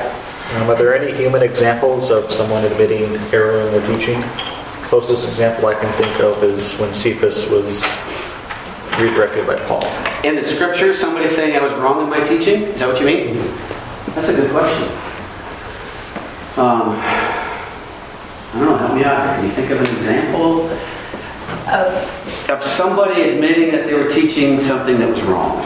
[0.56, 4.22] Um, are there any human examples of someone admitting error in their teaching?
[4.88, 7.82] Closest example I can think of is when Cephas was
[9.00, 9.84] redirected by Paul.
[10.24, 12.62] In the scriptures, somebody saying I was wrong in my teaching?
[12.62, 13.36] Is that what you mean?
[14.14, 14.88] That's a good question.
[16.56, 19.34] Um, I don't know, help me out.
[19.34, 20.70] Can you think of an example
[21.66, 22.13] Of,
[22.50, 25.58] of somebody admitting that they were teaching something that was wrong?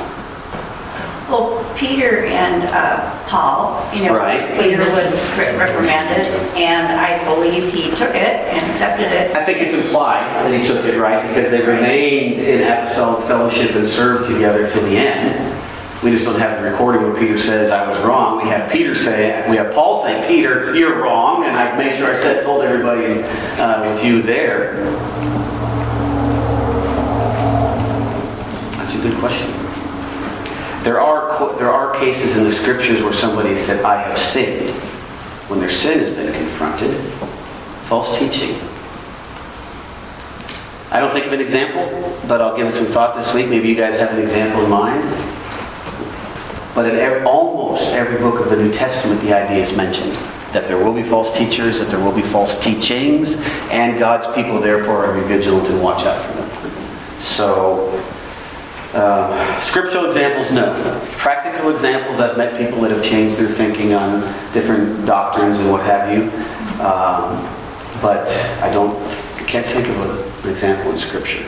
[1.28, 4.58] Well, Peter and uh, Paul, you know, Right.
[4.58, 9.36] Peter was reprimanded, and I believe he took it and accepted it.
[9.36, 13.76] I think it's implied that he took it right because they remained in apostolic fellowship
[13.76, 15.54] and served together till the end.
[16.02, 18.40] We just don't have the recording where Peter says, I was wrong.
[18.40, 21.44] We have Peter say, we have Paul say, Peter, you're wrong.
[21.44, 23.20] And I made sure I said, told everybody
[23.60, 24.76] uh, with you there.
[28.98, 29.50] A good question.
[30.82, 34.70] There are, there are cases in the scriptures where somebody said, I have sinned,
[35.48, 36.94] when their sin has been confronted.
[37.87, 38.56] False teaching.
[40.90, 41.84] I don't think of an example,
[42.26, 43.48] but I'll give it some thought this week.
[43.48, 45.02] Maybe you guys have an example in mind.
[46.74, 50.12] But in ev almost every book of the New Testament, the idea is mentioned
[50.52, 54.61] that there will be false teachers, that there will be false teachings, and God's people
[54.61, 57.20] therefore are vigilant and watch out for them.
[57.20, 58.02] So,
[58.94, 60.72] uh, scriptural examples, no.
[61.12, 64.20] Practical examples, I've met people that have changed their thinking on
[64.53, 66.24] different doctrines and what have you.
[66.83, 67.44] Um,
[68.01, 68.29] but
[68.62, 68.94] I don't,
[69.46, 71.44] can't think of a- an example in Scripture.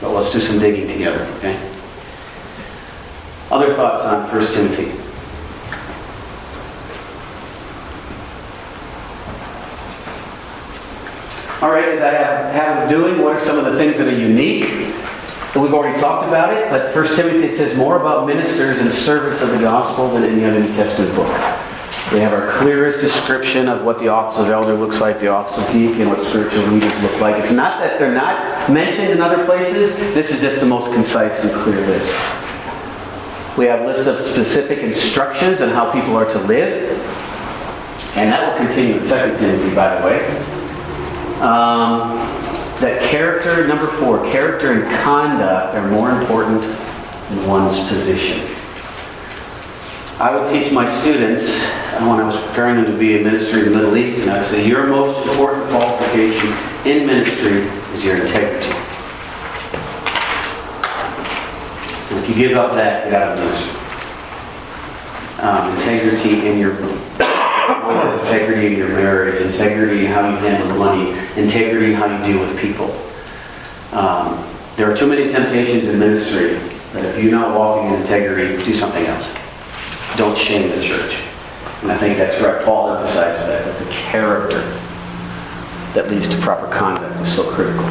[0.00, 1.58] But let's do some digging together, okay?
[3.50, 4.92] Other thoughts on 1 Timothy?
[11.60, 14.16] All right, as I have, have doing, what are some of the things that are
[14.16, 14.94] unique?
[15.54, 19.40] And we've already talked about it, but 1 Timothy says more about ministers and servants
[19.40, 21.28] of the gospel than any other New Testament book.
[22.12, 25.58] We have our clearest description of what the office of elder looks like, the office
[25.58, 27.42] of deacon, what spiritual leaders look like.
[27.42, 31.44] It's not that they're not mentioned in other places, this is just the most concise
[31.44, 32.12] and clear list.
[33.58, 36.92] We have lists of specific instructions on how people are to live,
[38.16, 40.26] and that will continue in 2 Timothy, by the way.
[41.40, 42.17] Um,
[42.80, 48.40] that character, number four, character and conduct are more important than one's position.
[50.20, 53.60] I would teach my students uh, when I was preparing them to be a ministry
[53.60, 56.52] in the Middle East, and I'd say, your most important qualification
[56.84, 57.62] in ministry
[57.92, 58.72] is your integrity.
[62.10, 63.74] And if you give up that, get out of ministry.
[65.40, 66.74] Um, integrity in your
[68.18, 72.40] integrity in your marriage, integrity in how you handle money, integrity in how you deal
[72.40, 72.86] with people.
[73.92, 74.44] Um,
[74.76, 76.54] there are too many temptations in ministry
[76.92, 79.34] that if you're not walking in integrity, do something else.
[80.16, 81.24] Don't shame the church.
[81.82, 82.64] And I think that's right.
[82.64, 84.60] Paul emphasizes that, that the character
[85.94, 87.84] that leads to proper conduct is so critical.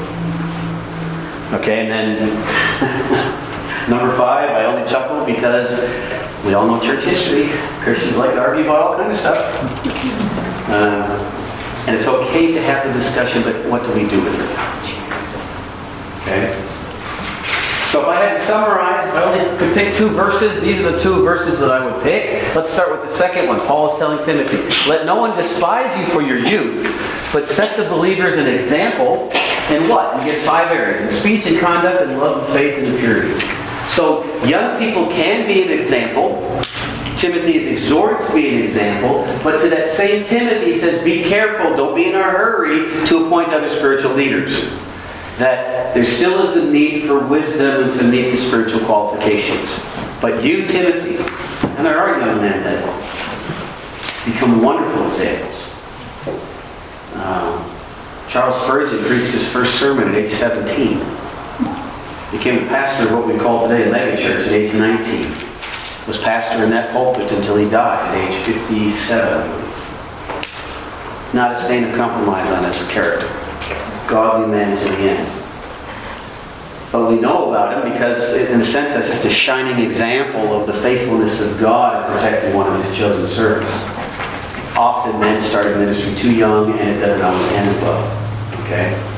[1.54, 5.80] Okay, and then number five, I only chuckle because
[6.48, 7.50] we all know church history.
[7.84, 9.38] Christians like to argue about all kind of stuff.
[10.70, 11.04] Um,
[11.86, 14.50] and it's okay to have the discussion, but what do we do with it?
[16.22, 16.54] Okay?
[17.92, 20.92] So if I had to summarize, if I only could pick two verses, these are
[20.92, 22.56] the two verses that I would pick.
[22.56, 23.60] Let's start with the second one.
[23.62, 26.84] Paul is telling Timothy, let no one despise you for your youth,
[27.34, 29.30] but set the believers an example
[29.70, 30.22] in what?
[30.22, 31.02] He gives five areas.
[31.02, 33.57] In speech and conduct and love and faith and purity.
[33.98, 36.62] So young people can be an example.
[37.18, 41.24] Timothy is exhorted to be an example, but to that same Timothy he says, be
[41.24, 44.70] careful, don't be in a hurry to appoint other spiritual leaders
[45.40, 49.84] that there still is the need for wisdom and to meet the spiritual qualifications.
[50.22, 55.64] But you, Timothy, and there are young men that become wonderful examples.
[57.16, 57.68] Um,
[58.30, 61.17] Charles Spurgeon preached his first sermon at age 17.
[62.38, 65.22] Became a pastor of what we call today a megachurch at age 19.
[66.06, 69.50] Was pastor in that pulpit until he died at age 57.
[71.34, 73.28] Not a stain of compromise on his character
[74.08, 75.44] godly man to the end.
[76.92, 80.68] But we know about him because, in a sense, that's just a shining example of
[80.68, 83.74] the faithfulness of God in protecting one of his chosen servants.
[84.78, 88.64] Often men start ministry too young and it doesn't always end well.
[88.64, 89.17] Okay?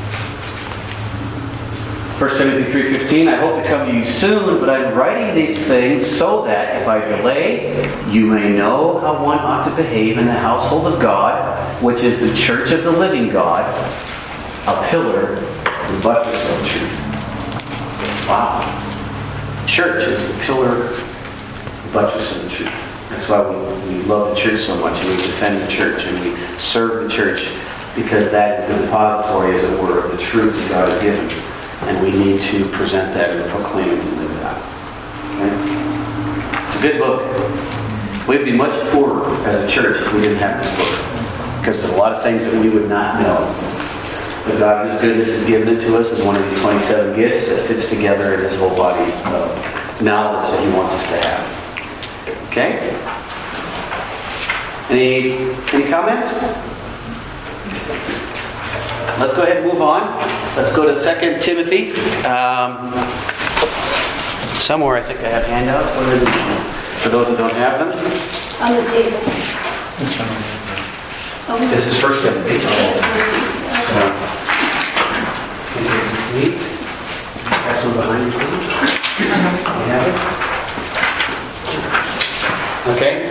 [2.19, 6.05] 1 Timothy 3.15, I hope to come to you soon, but I'm writing these things
[6.05, 10.33] so that if I delay, you may know how one ought to behave in the
[10.33, 13.63] household of God, which is the church of the living God,
[14.67, 16.99] a pillar and buttress of truth.
[18.27, 18.65] Wow.
[19.65, 23.07] Church is the pillar and buttress of the truth.
[23.07, 26.19] That's why we, we love the church so much and we defend the church and
[26.19, 27.49] we serve the church
[27.95, 31.48] because that is the depository, as it were, of the truth that God has given.
[31.81, 34.57] And we need to present that and proclaim it and live it out.
[35.35, 36.67] Okay?
[36.67, 38.27] It's a good book.
[38.27, 41.59] We'd be much poorer as a church if we didn't have this book.
[41.59, 43.79] Because there's a lot of things that we would not know
[44.49, 47.15] but God in His goodness has given it to us as one of these 27
[47.15, 51.17] gifts that fits together in this whole body of knowledge that He wants us to
[51.21, 52.49] have.
[52.49, 52.89] Okay?
[54.89, 55.37] Any,
[55.71, 56.68] any comments?
[59.17, 60.01] Let's go ahead and move on.
[60.55, 61.91] Let's go to 2 Timothy.
[62.25, 62.93] Um,
[64.59, 65.89] somewhere I think I have handouts.
[65.95, 66.25] What are they?
[67.01, 67.89] For those that don't have them.
[68.61, 69.19] On the table.
[71.71, 72.57] This is First Timothy.
[76.35, 76.57] Neat.
[77.49, 78.67] Have some behind you, please.
[79.19, 79.25] You
[79.89, 80.39] have it?
[82.95, 83.29] Okay.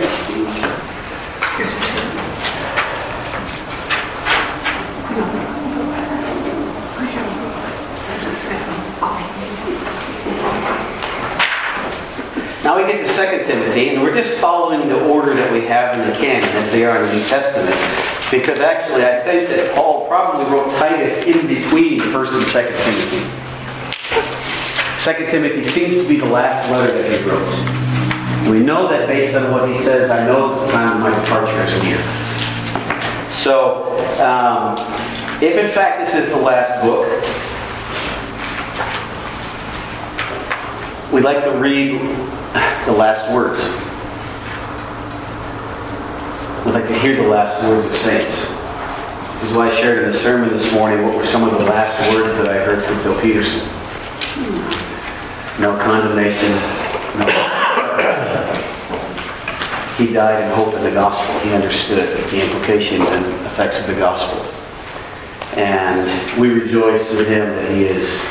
[12.63, 15.97] Now we get to 2 Timothy, and we're just following the order that we have
[15.97, 17.75] in the canon as they are in the New Testament.
[18.29, 23.21] Because actually, I think that Paul probably wrote Titus in between 1st and 2nd Timothy.
[24.97, 28.51] 2nd Timothy seems to be the last letter that he wrote.
[28.51, 31.61] We know that based on what he says, I know the time of my departure
[31.61, 32.01] is near.
[33.29, 34.73] So, um,
[35.43, 37.05] if in fact this is the last book,
[41.13, 42.01] we'd like to read
[42.87, 43.63] the last words.
[46.65, 48.58] We'd like to hear the last words of saints.
[49.39, 51.63] This is why I shared in the sermon this morning what were some of the
[51.63, 53.59] last words that I heard from Phil Peterson.
[55.61, 56.51] No condemnation,
[57.17, 57.49] no
[59.97, 61.39] he died in hope of the gospel.
[61.39, 64.39] He understood the implications and effects of the gospel.
[65.57, 68.27] And we rejoice through him that he is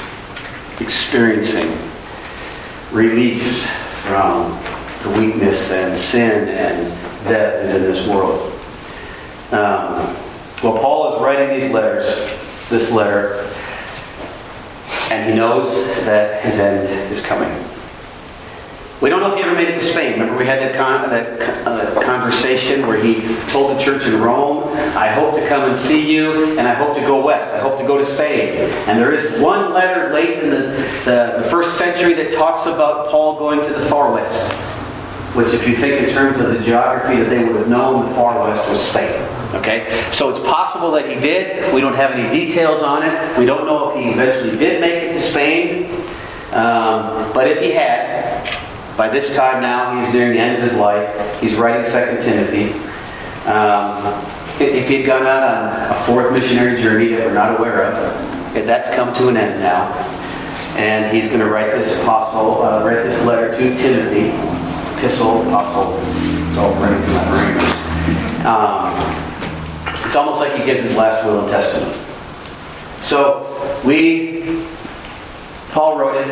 [0.78, 1.70] experiencing
[2.92, 3.70] release
[4.02, 4.60] from
[5.04, 6.88] the weakness and sin and
[7.24, 8.52] death is in this world.
[9.52, 10.27] Um,
[10.62, 12.06] well, Paul is writing these letters,
[12.68, 13.48] this letter,
[15.10, 15.72] and he knows
[16.04, 17.52] that his end is coming.
[19.00, 20.14] We don't know if he ever made it to Spain.
[20.14, 24.64] Remember, we had that, con- that uh, conversation where he told the church in Rome,
[24.96, 27.54] I hope to come and see you, and I hope to go west.
[27.54, 28.56] I hope to go to Spain.
[28.88, 30.66] And there is one letter late in the,
[31.04, 34.52] the, the first century that talks about Paul going to the far west,
[35.36, 38.14] which, if you think in terms of the geography that they would have known, the
[38.16, 39.37] far west was Spain.
[39.54, 39.88] Okay?
[40.12, 41.72] So it's possible that he did.
[41.74, 43.38] We don't have any details on it.
[43.38, 45.90] We don't know if he eventually did make it to Spain.
[46.52, 48.44] Um, but if he had,
[48.96, 51.40] by this time now, he's nearing the end of his life.
[51.40, 51.90] He's writing 2
[52.22, 52.72] Timothy.
[53.46, 54.24] Um,
[54.60, 57.94] if he had gone out on a fourth missionary journey that we're not aware of,
[58.66, 59.92] that's come to an end now.
[60.76, 64.28] And he's going to write this apostle, uh, write this letter to Timothy,
[64.98, 65.96] epistle, apostle.
[66.48, 67.78] It's all running through my brain.
[68.46, 69.27] Um,
[70.08, 71.94] it's almost like he gives his last will and testament.
[72.98, 73.44] So
[73.84, 74.64] we,
[75.68, 76.30] Paul wrote it.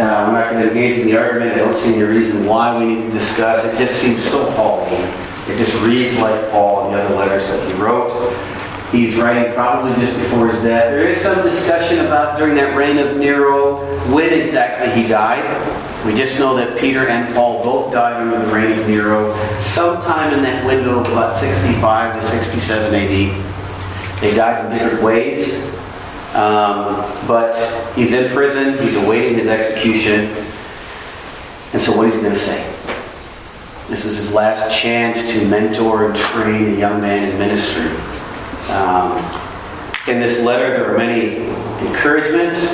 [0.00, 1.52] Uh, we're not going to engage in the argument.
[1.52, 3.64] I don't see any reason why we need to discuss.
[3.64, 5.08] It just seems so Pauline.
[5.46, 8.10] It just reads like Paul and the other letters that he wrote.
[8.90, 10.90] He's writing probably just before his death.
[10.90, 15.44] There is some discussion about during that reign of Nero when exactly he died.
[16.06, 20.32] We just know that Peter and Paul both died under the reign of Nero sometime
[20.32, 24.20] in that window of about 65 to 67 AD.
[24.22, 25.62] They died in different ways.
[26.34, 27.54] Um, but
[27.94, 30.30] he's in prison, he's awaiting his execution.
[31.72, 32.62] And so, what is he going to say?
[33.88, 37.90] This is his last chance to mentor and train a young man in ministry.
[38.70, 39.16] Um,
[40.06, 41.36] in this letter, there are many
[41.86, 42.72] encouragements,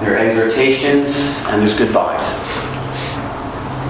[0.00, 1.16] there are exhortations,
[1.46, 2.34] and there's goodbyes.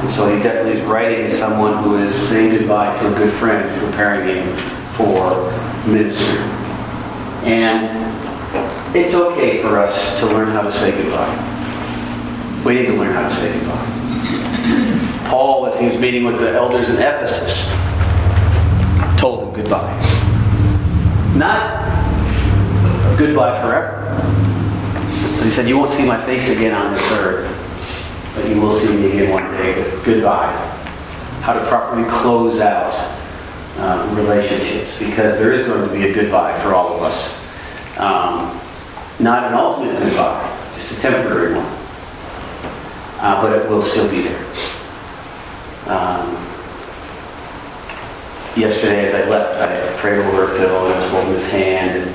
[0.02, 3.32] And so he definitely is writing as someone who is saying goodbye to a good
[3.34, 4.56] friend, preparing him
[4.94, 5.50] for
[5.90, 6.38] ministry.
[7.44, 8.06] And
[8.94, 12.62] it's okay for us to learn how to say goodbye.
[12.64, 15.28] We need to learn how to say goodbye.
[15.28, 17.66] Paul, as he was meeting with the elders in Ephesus,
[19.18, 20.15] told them goodbye.
[21.36, 21.84] Not
[23.18, 24.02] goodbye forever.
[25.44, 28.96] He said, You won't see my face again on this earth, but you will see
[28.96, 29.84] me again one day.
[30.02, 30.50] Goodbye.
[31.42, 32.92] How to properly close out
[33.76, 37.38] uh, relationships, because there is going to be a goodbye for all of us.
[37.98, 38.58] Um,
[39.20, 41.66] not an ultimate goodbye, just a temporary one.
[43.18, 44.44] Uh, but it will still be there.
[45.86, 46.55] Um,
[48.56, 52.14] yesterday, as I left, I prayed over Phil and I was holding his hand, and,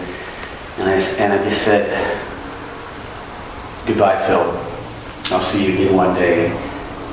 [0.80, 1.88] and, I, and I just said,
[3.86, 4.42] Goodbye, Phil.
[5.34, 6.50] I'll see you again one day.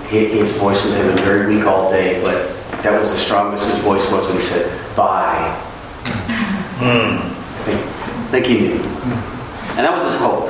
[0.09, 2.49] He, his voice was having very weak all day, but
[2.83, 5.55] that was the strongest his voice was when he said, Bye.
[6.81, 8.75] I think, I think he knew.
[9.77, 10.49] And that was his hope.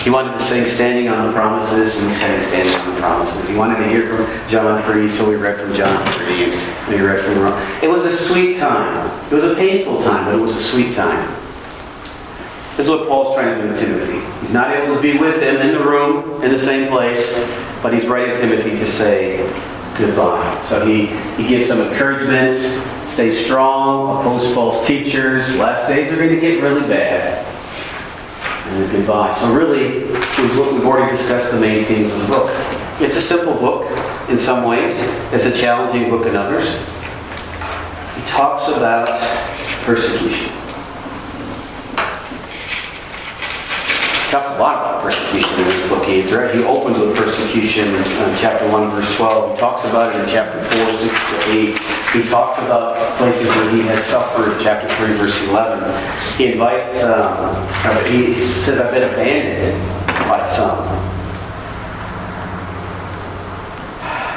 [0.00, 3.48] He wanted to sing Standing on the Promises, and he sang Standing on the Promises.
[3.48, 7.00] He wanted to hear from John 3, so we read from John 3, and we
[7.00, 7.82] read from Ron.
[7.82, 9.10] It was a sweet time.
[9.30, 11.28] It was a painful time, but it was a sweet time.
[12.76, 14.20] This is what Paul's trying to do with Timothy.
[14.40, 17.32] He's not able to be with him in the room, in the same place,
[17.82, 19.38] but he's writing Timothy to say
[19.96, 20.60] goodbye.
[20.60, 22.58] So he, he gives some encouragements,
[23.10, 25.58] stay strong, oppose false teachers.
[25.58, 27.46] Last days are going to get really bad
[28.70, 29.32] and goodbye.
[29.34, 32.50] So really, we've already discussed the main themes of the book.
[33.02, 33.90] It's a simple book
[34.28, 34.92] in some ways.
[35.32, 36.68] It's a challenging book in others.
[38.14, 39.08] He talks about
[39.86, 40.52] persecution.
[44.28, 46.04] Talks a lot about persecution in this book.
[46.04, 49.54] He, he opens with persecution in chapter 1, verse 12.
[49.54, 51.78] He talks about it in chapter 4, 6 to 8.
[52.12, 56.36] He talks about places where he has suffered, chapter 3, verse 11.
[56.36, 57.66] He invites, um,
[58.04, 59.80] he says, I've been abandoned
[60.28, 61.09] by some.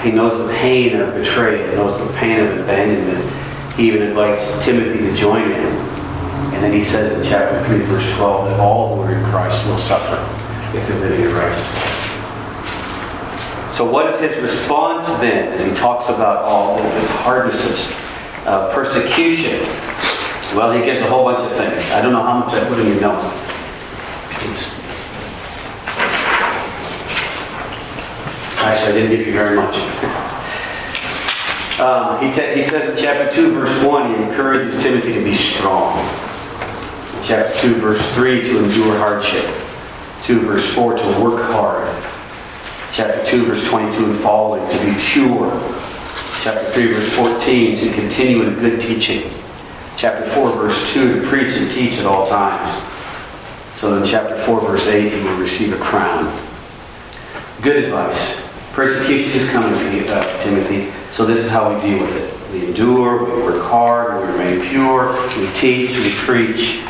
[0.04, 3.32] He knows the pain of betrayal, he knows the pain of abandonment.
[3.76, 5.66] He even invites Timothy to join him.
[6.54, 9.66] And then he says in chapter 3, verse 12, that all who are in Christ
[9.66, 10.20] will suffer
[10.78, 12.04] if they're living in righteousness.
[13.76, 18.46] So, what is his response then as he talks about all of this hardness of
[18.46, 19.62] uh, persecution?
[20.56, 21.82] Well, he gives a whole bunch of things.
[21.92, 23.43] I don't know how much I put in your notes.
[28.64, 29.76] Actually, I didn't give you very much.
[31.82, 35.36] Um, he, ta- he says in chapter 2, verse 1, he encourages Timothy to be
[35.36, 35.98] strong.
[37.26, 39.44] Chapter 2, verse 3, to endure hardship.
[40.22, 41.94] 2, verse 4, to work hard.
[42.94, 45.52] Chapter 2, verse 22, and following, to be pure.
[46.42, 49.30] Chapter 3, verse 14, to continue in good teaching.
[49.98, 52.72] Chapter 4, verse 2, to preach and teach at all times.
[53.78, 56.34] So in chapter 4, verse 8, he will receive a crown.
[57.62, 58.53] Good advice.
[58.74, 62.52] Persecution is coming, uh, Timothy, so this is how we deal with it.
[62.52, 66.82] We endure, we work hard, we remain pure, we teach, we preach,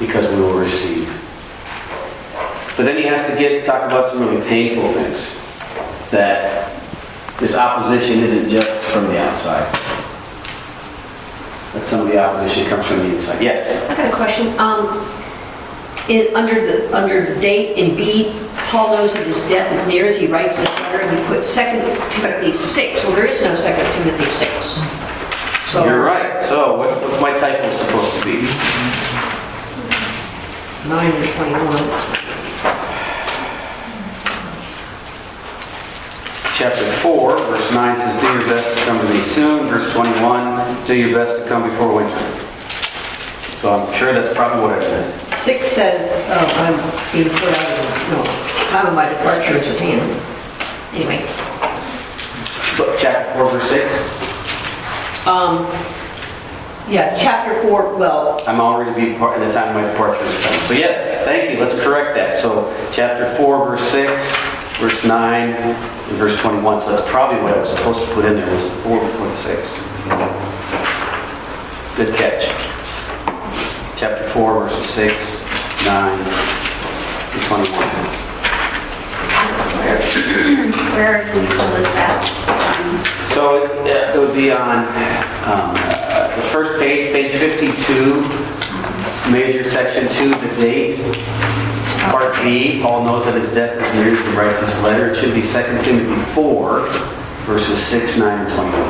[0.00, 1.06] because we will receive.
[2.76, 5.32] But then he has to get to talk about some really painful things.
[6.10, 6.72] That
[7.38, 9.72] this opposition isn't just from the outside.
[11.72, 13.40] That some of the opposition comes from the inside.
[13.40, 13.88] Yes?
[13.88, 14.58] I got a question.
[14.58, 14.88] Um,
[16.08, 18.32] in, under the, under the date in B,
[18.70, 21.44] Paul knows that his death is near as he writes this letter, and he put
[21.44, 23.04] Second Timothy 6.
[23.04, 25.72] Well, there is no Second Timothy 6.
[25.72, 26.42] So You're right.
[26.42, 28.42] So what, what's my typo supposed to be?
[30.88, 32.18] 9 and 21.
[36.58, 39.68] chapter 4, verse 9 says, Do your best to come to me soon.
[39.68, 42.18] Verse 21, do your best to come before winter.
[43.60, 45.27] So I'm sure that's probably what I meant.
[45.48, 46.76] 6 says, oh, I'm
[47.10, 48.22] being put out of, no,
[48.68, 50.04] time of my departure is at hand.
[50.92, 51.24] Anyway,
[52.76, 55.64] But chapter 4, verse 6, um,
[56.86, 60.66] yeah, chapter 4, well, I'm already be part, the time of my departure is.
[60.68, 61.58] So yeah, thank you.
[61.58, 62.36] Let's correct that.
[62.36, 64.20] So chapter 4, verse 6,
[64.76, 65.76] verse 9, and
[66.18, 66.80] verse 21.
[66.82, 69.28] So that's probably what I was supposed to put in there was the 4 before
[69.28, 69.72] the 6.
[71.96, 72.68] Good catch.
[73.98, 75.37] Chapter 4, verses 6,
[75.84, 77.68] 9, and 21.
[80.94, 83.28] Where, can you tell us that?
[83.34, 83.78] So it
[84.18, 84.78] it would be on
[85.46, 90.98] um, uh, the first page, page 52, major section 2, the date.
[92.10, 95.10] Part B, Paul knows that his death is near he writes this letter.
[95.10, 95.48] It should be 2
[95.82, 96.80] Timothy 4,
[97.46, 98.87] verses 6, 9, and 21.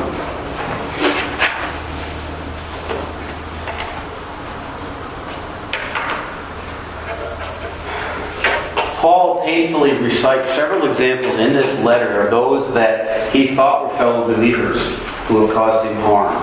[9.78, 14.84] Paul recites several examples in this letter of those that he thought were fellow believers
[15.28, 16.34] who have caused him harm.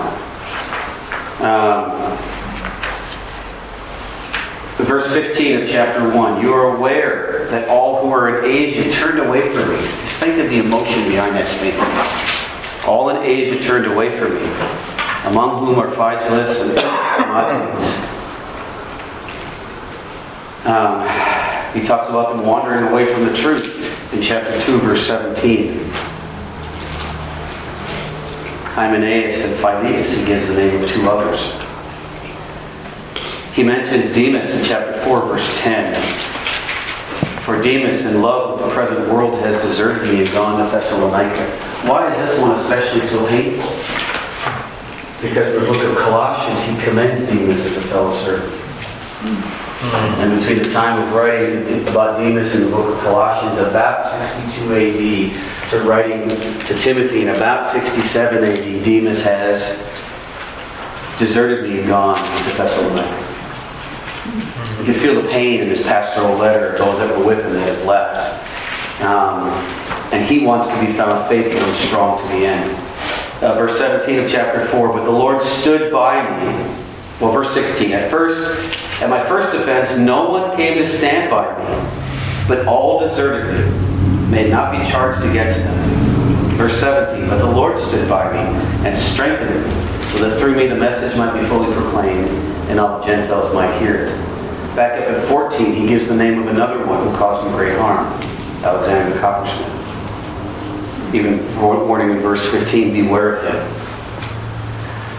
[1.42, 2.16] Um,
[4.86, 9.18] verse 15 of chapter 1 You are aware that all who are in Asia turned
[9.18, 9.80] away from me.
[9.80, 11.92] Just think of the emotion behind that statement.
[12.88, 14.44] All in Asia turned away from me,
[15.26, 18.06] among whom are Phygelus and Hermogenes.
[20.64, 21.35] Um,
[21.76, 25.78] he talks about them wandering away from the truth in chapter 2, verse 17.
[28.72, 31.52] Hymenaeus and Philetus, he gives the name of two others.
[33.54, 35.94] He mentions Demas in chapter 4, verse 10.
[37.42, 41.44] For Demas, in love with the present world, has deserted me and gone to Thessalonica.
[41.86, 43.70] Why is this one especially so hateful?
[45.26, 49.55] Because in the book of Colossians, he commends Demas as a fellow servant.
[49.82, 54.74] And between the time of writing about Demas in the book of Colossians, about 62
[54.74, 59.76] AD, to writing to Timothy in about 67 AD, Demas has
[61.18, 63.22] deserted me and gone to Thessalonica.
[64.78, 67.68] You can feel the pain in this pastoral letter those that were with him that
[67.68, 69.02] have left.
[69.02, 69.48] Um,
[70.12, 72.70] and he wants to be found faithful and strong to the end.
[73.42, 76.85] Uh, verse 17 of chapter 4, but the Lord stood by me.
[77.20, 81.46] Well, verse 16, at first, at my first offense, no one came to stand by
[81.58, 86.56] me, but all deserted me, may not be charged against them.
[86.56, 88.38] Verse 17, but the Lord stood by me
[88.86, 89.70] and strengthened me,
[90.08, 92.28] so that through me the message might be fully proclaimed
[92.68, 94.76] and all the Gentiles might hear it.
[94.76, 97.78] Back up in 14, he gives the name of another one who caused him great
[97.78, 98.06] harm,
[98.62, 99.72] Alexander Coppersmith.
[101.14, 103.85] Even warning in verse 15, beware of him.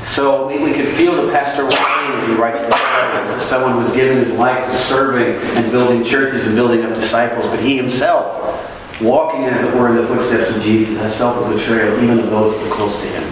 [0.08, 3.26] So we, we could feel the pastoral pain as he writes this letter.
[3.26, 6.96] This is someone who's given his life to serving and building churches and building up
[6.96, 11.46] disciples, but he himself, walking as it were in the footsteps of Jesus, has felt
[11.46, 13.24] the betrayal even of those who are close to him.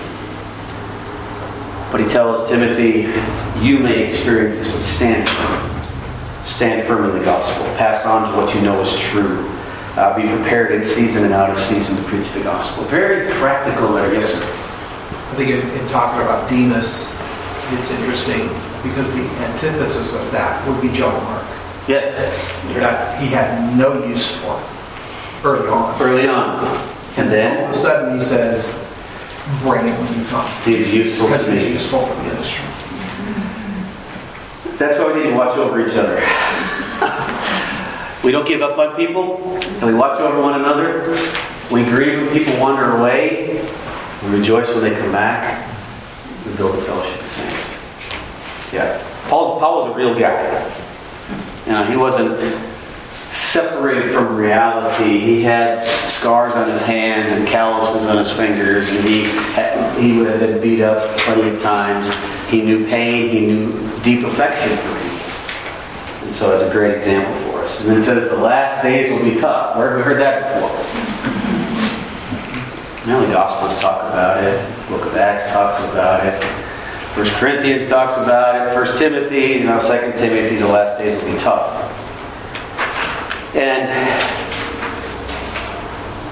[1.92, 3.10] But he tells Timothy,
[3.66, 6.46] you may experience this, but stand firm.
[6.46, 7.64] Stand firm in the gospel.
[7.78, 9.50] Pass on to what you know is true.
[9.96, 12.84] Uh, be prepared in season and out of season to preach the gospel.
[12.84, 14.65] Very practical there, yes, sir.
[15.36, 17.12] I think in, in talking about Demas,
[17.74, 18.48] it's interesting
[18.88, 21.44] because the antithesis of that would be John Mark.
[21.90, 22.16] Yes.
[22.74, 24.58] That he had no use for
[25.44, 26.02] early on.
[26.02, 26.66] Early on.
[27.18, 27.58] And then?
[27.58, 28.80] All of a sudden, he says,
[29.62, 30.50] bring it when you talk.
[30.64, 31.68] He's useful Because to me.
[31.68, 32.64] useful for the ministry.
[34.78, 36.16] That's why we need to watch over each other.
[38.24, 41.10] we don't give up on people, and we watch over one another.
[41.70, 43.68] We grieve when people wander away.
[44.26, 45.70] We rejoice when they come back.
[46.46, 48.74] We build a fellowship of saints.
[48.74, 49.02] Yeah.
[49.30, 50.64] Paul, Paul was a real guy.
[51.66, 52.38] You know, he wasn't
[53.32, 55.20] separated from reality.
[55.20, 59.24] He had scars on his hands and calluses on his fingers, and he
[59.54, 62.08] had, he would have been beat up plenty of times.
[62.50, 63.30] He knew pain.
[63.30, 63.72] He knew
[64.02, 67.82] deep affection for me, And so it's a great example for us.
[67.82, 69.78] And then it says the last days will be tough.
[69.78, 71.05] Where have we heard that before?
[73.06, 74.90] Now the Gospels talk about it.
[74.90, 76.44] Book of Acts talks about it.
[77.14, 78.74] First Corinthians talks about it.
[78.74, 81.84] First Timothy, you know, Second Timothy, the last days will be tough.
[83.54, 83.88] And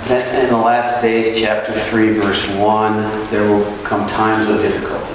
[0.10, 5.14] in the last days, chapter 3, verse 1, there will come times of difficulty.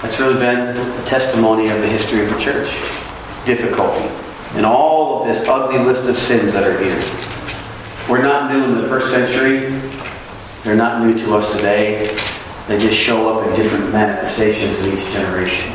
[0.00, 2.70] That's really been the testimony of the history of the church.
[3.44, 4.08] Difficulty.
[4.56, 6.98] And all of this ugly list of sins that are here.
[8.08, 9.89] We're not new in the first century.
[10.62, 12.14] They're not new to us today.
[12.68, 15.70] They just show up in different manifestations in each generation.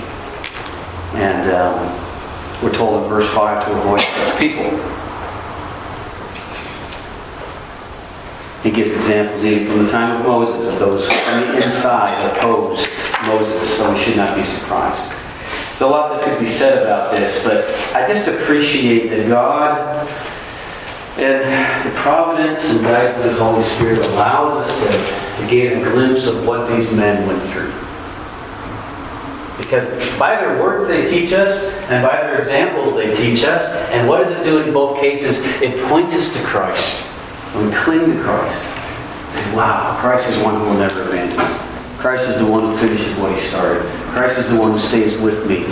[1.16, 4.70] And um, we're told in verse 5 to avoid such people.
[8.62, 12.88] He gives examples even from the time of Moses of those from the inside opposed
[13.26, 15.12] Moses, so we should not be surprised.
[15.70, 17.66] There's a lot that could be said about this, but
[17.96, 20.08] I just appreciate that God
[21.18, 25.92] and the providence and guidance of His Holy Spirit allows us to, to gain a
[25.92, 27.72] glimpse of what these men went through.
[29.58, 29.88] Because
[30.20, 34.24] by their words they teach us, and by their examples they teach us, and what
[34.24, 35.40] does it do in both cases?
[35.62, 37.06] It points us to Christ.
[37.56, 38.62] We cling to Christ,
[39.34, 41.44] say, wow, Christ is one who will never abandon me.
[41.98, 43.84] Christ is the one who finishes what he started.
[44.12, 45.64] Christ is the one who stays with me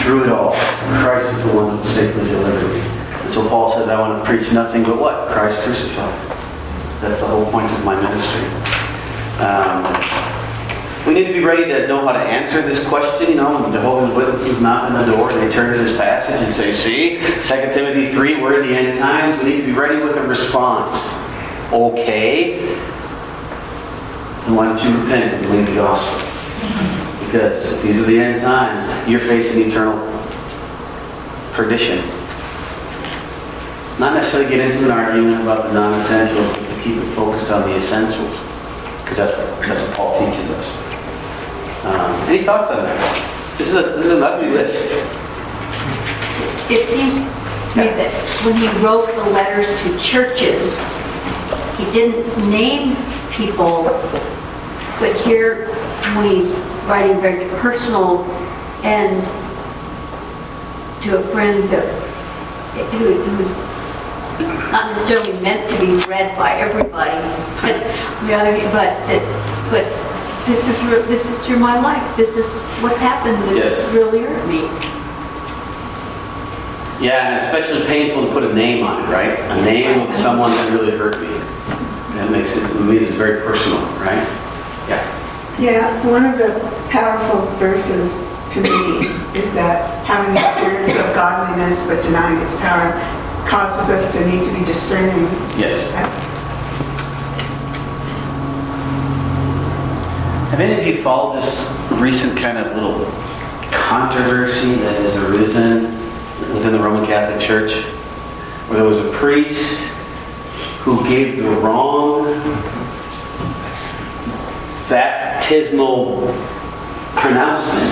[0.00, 0.54] through it all.
[1.02, 2.99] Christ is the one who safely deliver me.
[3.30, 5.28] So Paul says, I want to preach nothing but what?
[5.28, 6.12] Christ crucified.
[7.00, 8.44] That's the whole point of my ministry.
[9.38, 9.86] Um,
[11.06, 13.28] we need to be ready to know how to answer this question.
[13.28, 16.52] You know, when Jehovah's Witnesses knock on the door, they turn to this passage and
[16.52, 19.40] say, see, 2 Timothy 3, we're in the end times.
[19.42, 21.14] We need to be ready with a response.
[21.72, 22.58] Okay.
[24.44, 26.18] And why don't you repent and believe the gospel?
[27.26, 29.08] Because these are the end times.
[29.08, 29.96] You're facing eternal
[31.52, 32.19] perdition.
[34.00, 37.68] Not necessarily get into an argument about the non-essentials, but to keep it focused on
[37.68, 38.40] the essentials.
[39.02, 41.84] Because that's, what- that's what Paul teaches us.
[41.84, 43.56] Um, any thoughts on that?
[43.58, 44.74] This is, a, this is an ugly list.
[46.70, 47.20] It seems
[47.74, 48.10] to me that
[48.46, 50.80] when he wrote the letters to churches,
[51.76, 52.96] he didn't name
[53.32, 53.82] people,
[54.98, 55.66] but here,
[56.16, 56.52] when he's
[56.88, 58.24] writing very personal
[58.82, 59.22] and
[61.04, 61.84] to a friend that,
[62.92, 63.69] who who's
[64.72, 67.10] not necessarily meant to be read by everybody,
[67.62, 67.74] but,
[68.20, 69.84] on the other hand, but, that- but
[70.46, 72.46] this is, re- this is through my life, this is
[72.82, 73.76] what's happened Yes.
[73.92, 74.68] really hurt me.
[77.00, 79.38] Yeah, and especially painful to put a name on it, right?
[79.56, 81.28] A name of someone that really hurt me.
[82.18, 84.20] That makes it, it means it's very personal, right?
[84.88, 85.00] Yeah.
[85.58, 86.60] Yeah, one of the
[86.90, 88.20] powerful verses
[88.52, 89.06] to me
[89.38, 92.92] is that having the appearance of godliness but denying its power
[93.50, 95.24] causes us to need to be discerning.
[95.58, 95.90] Yes.
[100.50, 101.68] Have any of you followed this
[102.00, 103.06] recent kind of little
[103.72, 105.86] controversy that has arisen
[106.54, 107.82] within the Roman Catholic Church?
[108.68, 109.80] Where there was a priest
[110.82, 112.26] who gave the wrong
[114.88, 116.20] baptismal
[117.16, 117.90] pronouncement.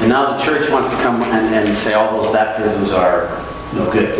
[0.00, 3.90] And now the church wants to come and, and say all those baptisms are no
[3.92, 4.18] good.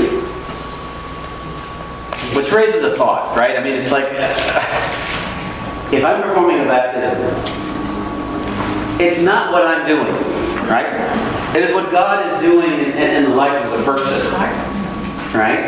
[2.36, 3.58] Which raises a thought, right?
[3.58, 4.04] I mean, it's like,
[5.92, 7.20] if I'm performing a baptism,
[9.00, 10.12] it's not what I'm doing,
[10.68, 11.56] right?
[11.56, 14.32] It is what God is doing in, in the life of the person,
[15.34, 15.58] right?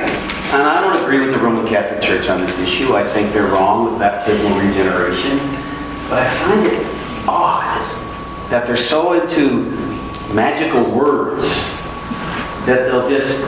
[0.53, 2.95] And I don't agree with the Roman Catholic Church on this issue.
[2.95, 5.39] I think they're wrong with baptismal regeneration.
[6.11, 6.87] But I find it
[7.27, 9.63] odd that they're so into
[10.35, 11.49] magical words
[12.67, 13.41] that they'll just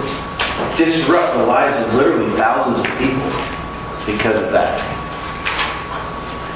[0.76, 3.30] disrupt the lives of literally thousands of people
[4.06, 4.80] because of that.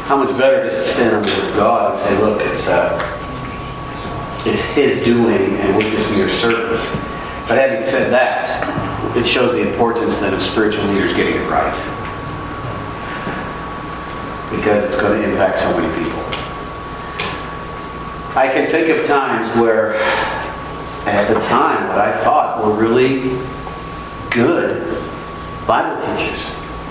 [0.07, 2.67] How much better just to stand on the word of God and say, look, it's
[2.69, 3.15] uh,
[4.47, 6.83] it's His doing, and we're just mere servants.
[7.49, 11.75] But having said that, it shows the importance then of spiritual leaders getting it right.
[14.51, 16.19] because it's going to impact so many people.
[18.37, 19.95] I can think of times where,
[21.07, 23.39] at the time, what I thought were really
[24.39, 24.87] good
[25.67, 26.47] Bible teachers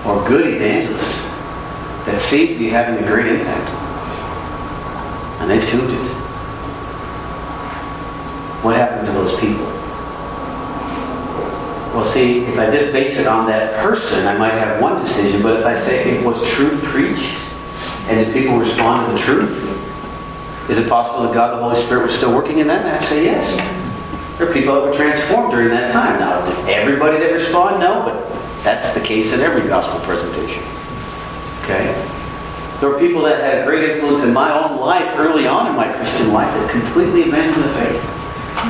[0.06, 1.24] or good evangelists
[2.06, 3.70] that seem to be having a great impact.
[5.40, 6.08] And they've tuned it.
[8.64, 9.66] What happens to those people?
[11.96, 15.42] Well, see, if I just base it on that person, I might have one decision,
[15.42, 17.40] but if I say, it was truth preached?
[18.10, 20.70] And did people respond to the truth?
[20.70, 22.86] Is it possible that God the Holy Spirit was still working in that?
[22.86, 23.87] And I say yes.
[24.38, 26.20] There are people that were transformed during that time.
[26.20, 27.80] Now, did everybody that respond?
[27.80, 28.30] No, but
[28.64, 30.62] that's the case in every gospel presentation.
[31.64, 31.90] Okay?
[32.80, 35.76] There were people that had a great influence in my own life early on in
[35.76, 38.02] my Christian life that completely abandoned the faith.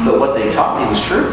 [0.05, 1.27] But what they taught me was true.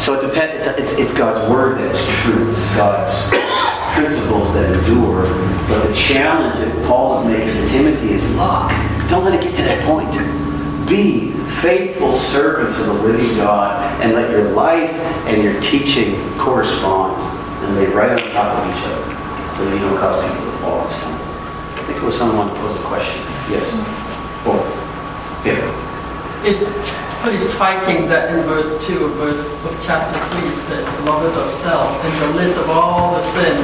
[0.00, 0.66] So it depends.
[0.66, 2.50] It's, it's, it's God's word that's true.
[2.56, 3.30] It's God's
[3.94, 5.28] principles that endure.
[5.68, 8.68] But the challenge that Paul is making to Timothy is look,
[9.08, 10.41] don't let it get to that point.
[10.88, 11.30] Be
[11.60, 14.90] faithful servants of the living God and let your life
[15.26, 17.14] and your teaching correspond
[17.64, 19.12] and lay right on top of each other
[19.56, 21.22] so that you don't cause people to fall and stumble.
[21.22, 23.20] I think there was someone wanted to pose a question.
[23.46, 23.66] Yes?
[24.46, 24.58] Or,
[25.46, 25.62] yeah.
[26.42, 26.58] It's
[27.22, 31.46] pretty striking that in verse 2 of verse of chapter 3 it says, lovers of
[31.62, 33.62] self, and the list of all the sins,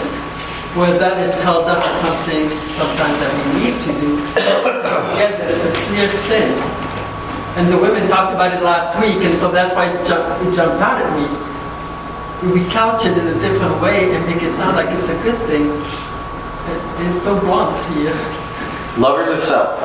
[0.79, 2.47] where that is held up as something
[2.79, 4.23] sometimes that we need to do,
[5.19, 6.78] yet there is a clear sin.
[7.59, 10.55] And the women talked about it last week, and so that's why it jumped, it
[10.55, 11.27] jumped out at me.
[12.55, 15.39] We couch it in a different way and make it sound like it's a good
[15.51, 15.67] thing.
[15.67, 18.15] It- It's so blunt here.
[18.97, 19.79] Lovers of self.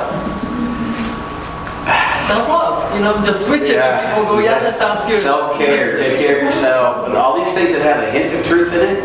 [2.28, 5.22] Self-love, you know, just switch it and people go, yeah, that sounds good.
[5.22, 8.72] Self-care, take care of yourself, and all these things that have a hint of truth
[8.74, 9.04] in it,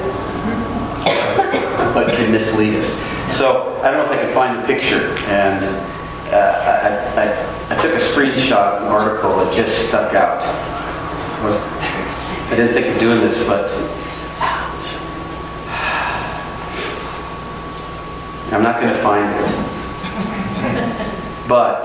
[1.94, 2.86] but can mislead us.
[3.36, 5.64] So I don't know if I can find the picture, and
[6.32, 10.42] uh, I, I, I took a screenshot of an article that just stuck out.
[12.50, 13.70] I didn't think of doing this, but
[18.50, 19.44] I'm not going to find it.
[21.46, 21.84] But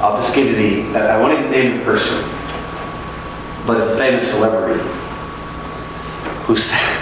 [0.00, 0.56] I'll just give you
[0.92, 2.24] the, I won't even name the person,
[3.66, 4.80] but it's a famous celebrity
[6.44, 6.98] who said,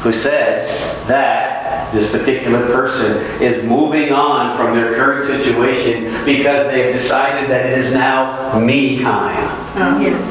[0.00, 0.66] who said
[1.06, 1.61] that
[1.92, 7.78] this particular person is moving on from their current situation because they've decided that it
[7.78, 9.48] is now me time.
[9.76, 10.28] Oh, yes.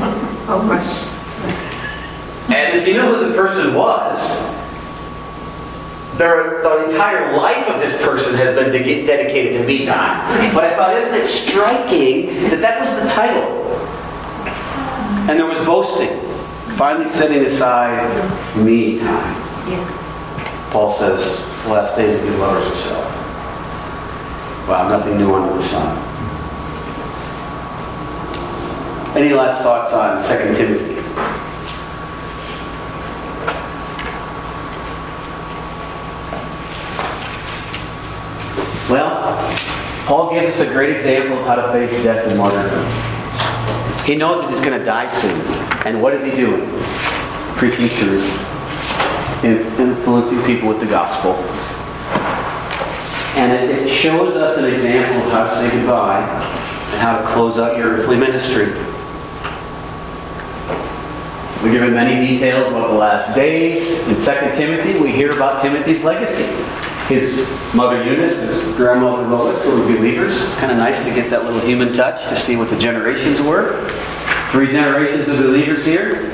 [0.47, 1.17] Oh, right.
[2.55, 4.41] And if you know who the person was,
[6.17, 10.53] their, the entire life of this person has been de- dedicated to me time.
[10.53, 13.59] But I thought, isn't it striking that that was the title?
[15.29, 16.19] And there was boasting,
[16.75, 18.09] finally setting aside
[18.57, 19.69] me time.
[19.69, 20.00] Yeah.
[20.71, 23.05] Paul says, the last days will be lovers of self.
[24.69, 25.97] Wow, nothing new under the sun.
[29.17, 30.95] Any last thoughts on 2 Timothy?
[38.89, 39.55] Well,
[40.05, 42.85] Paul gives us a great example of how to face death and martyrdom.
[44.05, 45.41] He knows that he's going to die soon.
[45.85, 46.65] And what is he doing?
[47.57, 48.50] Preaching truth,
[49.43, 51.33] in- influencing people with the gospel.
[53.35, 57.27] And it, it shows us an example of how to say goodbye and how to
[57.27, 58.73] close out your earthly ministry.
[61.63, 63.99] We're given many details about the last days.
[64.07, 64.21] In 2
[64.55, 66.45] Timothy, we hear about Timothy's legacy.
[67.07, 70.41] His mother Eunice, his grandmother Lois were believers.
[70.41, 73.41] It's kind of nice to get that little human touch to see what the generations
[73.41, 73.87] were.
[74.51, 76.31] Three generations of believers here.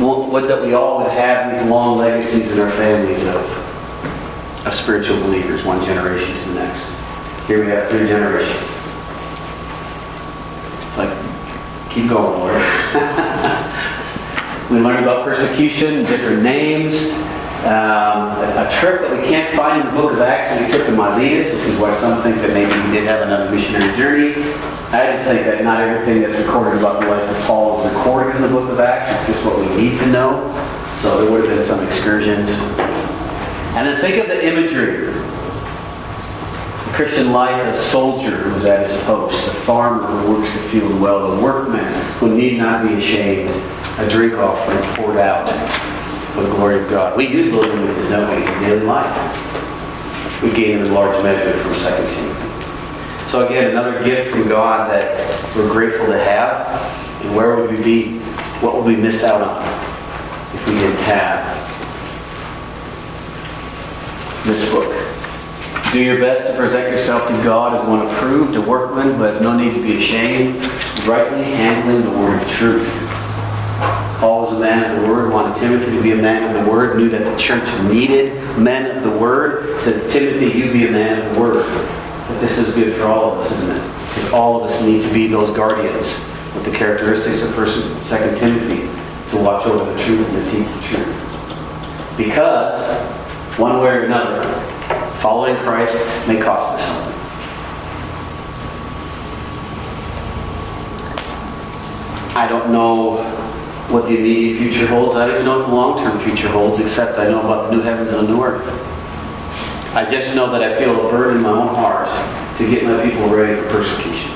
[0.00, 5.16] Would that we all would have these long legacies in our families of, of spiritual
[5.18, 6.88] believers, one generation to the next.
[7.48, 8.62] Here we have three generations.
[10.86, 11.10] It's like,
[11.90, 12.54] keep going, Lord.
[14.70, 16.94] we learn about persecution, different names,
[17.66, 20.70] um, a, a trip that we can't find in the book of Acts that he
[20.70, 23.94] took to Miletus, which is why some think that maybe he did have another missionary
[23.96, 24.30] journey.
[24.90, 28.36] I just think that not everything that's recorded about the life of Paul is recorded
[28.36, 29.28] in the book of Acts.
[29.28, 30.46] It's just what we need to know.
[31.00, 32.52] So there would have been some excursions.
[33.74, 35.12] And then think of the imagery.
[35.12, 41.00] The Christian life, a soldier who's at his post, a farmer who works the field
[41.00, 43.50] well, a workman who need not be ashamed,
[43.98, 45.48] a drink offering poured out
[46.38, 47.16] for the glory of God.
[47.16, 50.42] We use those images, don't we, in daily life.
[50.42, 53.28] We gain them in large measure from 2 Timothy.
[53.28, 55.12] So again, another gift from God that
[55.56, 57.24] we're grateful to have.
[57.24, 58.18] And where would we be?
[58.60, 59.64] What would we miss out on
[60.54, 61.58] if we didn't have
[64.44, 64.94] this book.
[65.92, 69.40] Do your best to present yourself to God as one approved, a workman who has
[69.40, 70.56] no need to be ashamed,
[71.06, 72.97] rightly handling the word of truth.
[74.18, 76.68] Paul was a man of the word, wanted Timothy to be a man of the
[76.68, 80.90] word, knew that the church needed men of the word, said, Timothy, you be a
[80.90, 81.64] man of the word.
[82.26, 84.08] But this is good for all of us, isn't it?
[84.08, 86.18] Because all of us need to be those guardians
[86.52, 90.50] with the characteristics of 1st and 2nd Timothy to watch over the truth and to
[90.50, 92.16] teach the truth.
[92.16, 93.00] Because,
[93.56, 94.42] one way or another,
[95.20, 95.96] following Christ
[96.26, 97.14] may cost us something.
[102.36, 103.37] I don't know
[103.88, 105.16] what the immediate future holds.
[105.16, 107.82] I don't even know what the long-term future holds, except I know about the new
[107.82, 108.66] heavens and the new earth.
[109.94, 112.08] I just know that I feel a burden in my own heart
[112.58, 114.30] to get my people ready for persecution.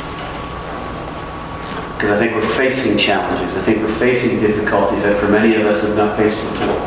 [1.95, 3.57] Because I think we're facing challenges.
[3.57, 6.81] I think we're facing difficulties that for many of us have not faced before.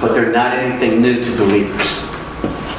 [0.00, 1.88] But they're not anything new to believers.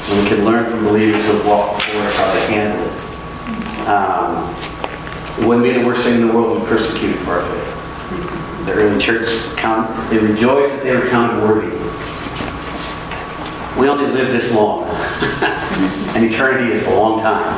[0.07, 3.88] And we can learn from believers who have walked before us how to handle it.
[3.89, 4.55] Um,
[5.39, 7.68] it wouldn't be the worst thing in the world to be persecuted for our faith.
[8.66, 11.80] The early church count, they rejoiced that they were counted worthy.
[13.80, 14.84] We only live this long.
[16.16, 17.55] and eternity is a long time.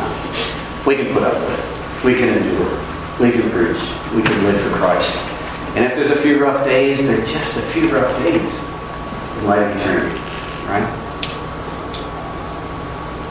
[0.86, 2.06] We can put up with it.
[2.06, 2.80] We can endure.
[3.20, 3.82] We can preach.
[4.14, 5.16] We can live for Christ.
[5.76, 8.60] And if there's a few rough days, they're just a few rough days
[9.40, 10.20] in light of eternity.
[10.68, 10.86] Right?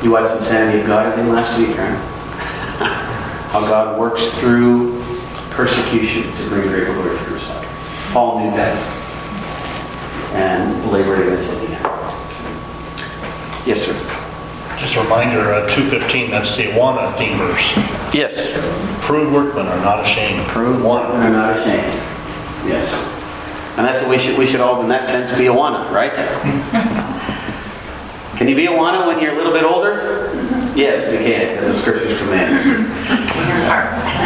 [0.03, 1.95] You watched Insanity of God again last week, right?
[3.51, 5.03] How God works through
[5.51, 7.30] persecution to bring great glory.
[8.13, 8.77] Paul knew that.
[10.35, 11.85] And labored it until the end.
[13.67, 13.95] Yes, sir.
[14.79, 17.73] Just a reminder, uh, 215, that's the Awana theme verse.
[18.15, 18.57] Yes.
[19.05, 20.47] Proved workmen are not ashamed.
[20.49, 21.85] Prove one and are not ashamed.
[22.67, 22.89] Yes.
[23.77, 26.15] And that's what we should, we should all, in that sense, be Awana, right?
[28.39, 30.31] Can you be Awana when you're a little bit older?
[30.75, 32.65] Yes, we can, because the scriptures command us.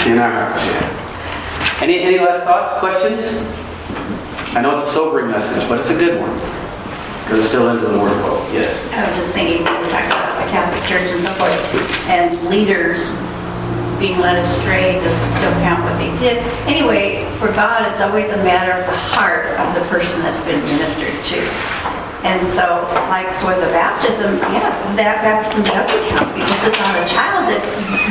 [0.07, 1.81] In our hearts, yeah.
[1.83, 3.21] Any, any last thoughts, questions?
[4.55, 6.31] I know it's a sobering message, but it's a good one.
[7.27, 8.39] Because it's still into the word book.
[8.55, 8.87] Yes.
[8.93, 11.51] I was just thinking, we were about the Catholic Church and so forth,
[12.07, 13.03] and leaders
[13.99, 16.39] being led astray doesn't still count what they did.
[16.71, 20.63] Anyway, for God, it's always a matter of the heart of the person that's been
[20.71, 22.04] ministered to.
[22.25, 27.05] And so, like for the baptism, yeah, that baptism doesn't count because it's on a
[27.05, 27.61] child that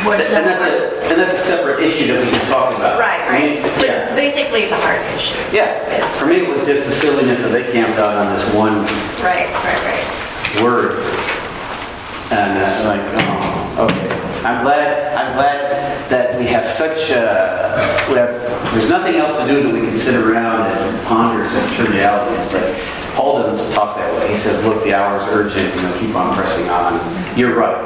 [0.06, 0.22] was.
[0.22, 3.00] And that's a, and that's a separate issue that we can talk about.
[3.02, 3.82] Right, I mean, right.
[3.82, 4.14] Yeah.
[4.14, 5.34] Basically, the heart issue.
[5.50, 5.82] Yeah.
[6.22, 8.86] For me, it was just the silliness that they camped out on this one
[9.18, 10.06] Right, right, right.
[10.62, 11.02] word.
[12.30, 13.02] And uh, like,
[13.82, 14.14] oh, okay.
[14.46, 15.74] I'm glad, I'm glad
[16.10, 18.30] that we have such, uh, we have,
[18.74, 22.52] there's nothing else to do that we can sit around and ponder such trivialities.
[22.52, 22.78] But
[23.14, 24.30] Paul doesn't talk that way.
[24.30, 27.00] He says, look, the hour is urgent, you know, keep on pressing on.
[27.38, 27.86] You're right.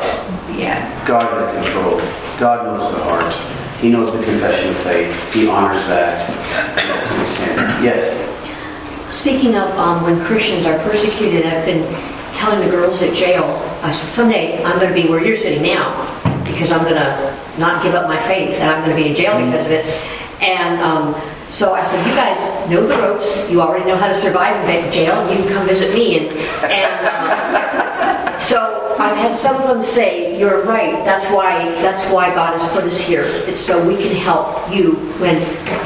[0.58, 0.82] Yeah.
[1.06, 2.00] God's in control.
[2.40, 3.34] God knows the heart.
[3.82, 5.34] He knows the confession of faith.
[5.34, 6.28] He honors that.
[6.80, 7.84] And that's what we stand.
[7.84, 9.14] Yes.
[9.14, 11.84] Speaking of um, when Christians are persecuted, I've been
[12.34, 13.44] telling the girls at jail,
[13.84, 16.06] I said, someday I'm going to be where you're sitting now
[16.46, 19.16] because I'm going to not give up my faith and I'm going to be in
[19.16, 19.86] jail because of it.
[20.42, 21.14] And um,
[21.50, 23.50] so I said, you guys know the ropes.
[23.50, 25.30] You already know how to survive in jail.
[25.32, 26.20] You can come visit me.
[26.20, 31.04] And, and um, so I've had some of them say, you're right.
[31.06, 33.24] That's why, that's why God has put us here.
[33.24, 35.38] It's so we can help you when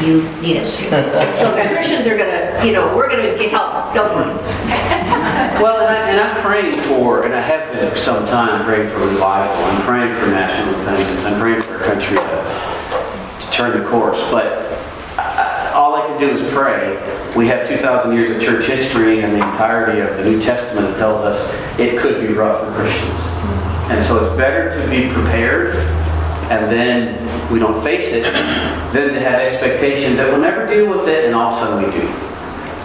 [0.05, 0.89] you need us to.
[1.37, 3.93] So the Christians are going to, you know, we're going to get help.
[3.93, 4.97] Don't worry.
[5.61, 8.89] Well, and, I, and I'm praying for, and I have been for some time, praying
[8.89, 9.63] for revival.
[9.65, 11.23] I'm praying for national repentance.
[11.23, 14.19] I'm praying for our country to, to turn the course.
[14.31, 14.47] But
[15.19, 16.95] uh, all I can do is pray.
[17.35, 21.21] We have 2,000 years of church history and the entirety of the New Testament tells
[21.21, 23.19] us it could be rough for Christians.
[23.89, 25.75] And so it's better to be prepared
[26.51, 28.23] and then we don't face it
[28.93, 31.83] than to have expectations that we'll never deal with it and all of a sudden
[31.83, 32.07] we do.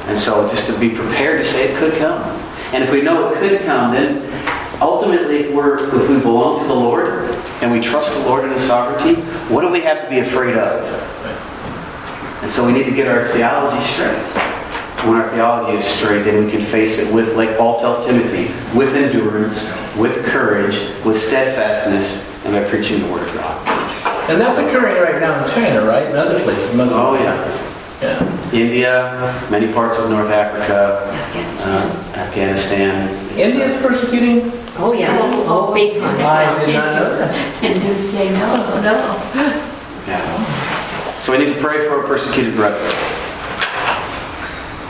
[0.08, 2.22] And so just to be prepared to say it could come.
[2.72, 4.22] And if we know it could come, then
[4.80, 7.24] ultimately if, we're, if we belong to the Lord
[7.60, 9.20] and we trust the Lord in His sovereignty,
[9.52, 11.15] what do we have to be afraid of?
[12.42, 14.16] And so we need to get our theology straight.
[15.04, 18.48] When our theology is straight, then we can face it with, like Paul tells Timothy,
[18.76, 20.74] with endurance, with courage,
[21.04, 23.66] with steadfastness, and by preaching the Word of God.
[24.30, 26.06] And that's occurring right now in China, right?
[26.06, 26.70] And other places.
[26.78, 27.72] Oh, yeah.
[28.02, 28.52] Yeah.
[28.52, 31.88] India, many parts of North Africa, Afghanistan.
[31.88, 33.08] uh, Afghanistan.
[33.38, 34.52] It's, uh, India's persecuting?
[34.78, 35.16] Oh, yeah.
[35.46, 36.20] Oh, big time.
[36.20, 37.64] I did not know that.
[37.64, 38.94] And just say no, no.
[40.06, 40.55] Yeah.
[41.26, 42.86] So we need to pray for our persecuted brethren.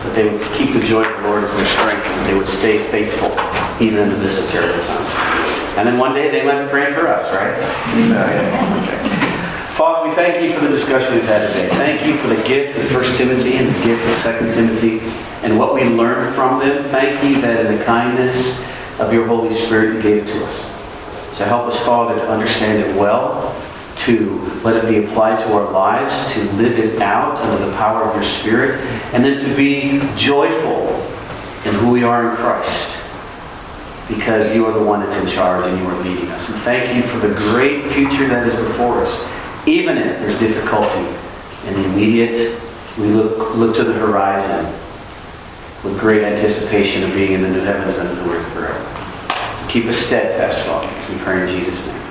[0.04, 2.46] That they would keep the joy of the Lord as their strength and they would
[2.46, 3.32] stay faithful.
[3.80, 5.78] even in the midst of terrible times.
[5.78, 7.56] And then one day they might be praying for us, right?
[8.04, 9.72] So, yeah.
[9.72, 11.70] Father, we thank you for the discussion we've had today.
[11.70, 15.00] Thank you for the gift of 1 Timothy and the gift of 2 Timothy
[15.42, 16.84] and what we learned from them.
[16.84, 18.62] Thank you that in the kindness
[19.00, 20.64] of your Holy Spirit you gave it to us.
[21.34, 23.55] So help us, Father, to understand it well,
[24.06, 28.04] to let it be applied to our lives, to live it out under the power
[28.04, 28.80] of your Spirit,
[29.12, 30.88] and then to be joyful
[31.64, 33.02] in who we are in Christ
[34.08, 36.48] because you are the one that's in charge and you are leading us.
[36.48, 39.26] And thank you for the great future that is before us.
[39.66, 41.04] Even if there's difficulty
[41.66, 42.60] in the immediate,
[42.98, 44.64] we look, look to the horizon
[45.82, 49.58] with great anticipation of being in the new heavens and the new earth forever.
[49.60, 50.88] So keep us steadfast, Father.
[51.12, 52.05] We pray in Jesus' name.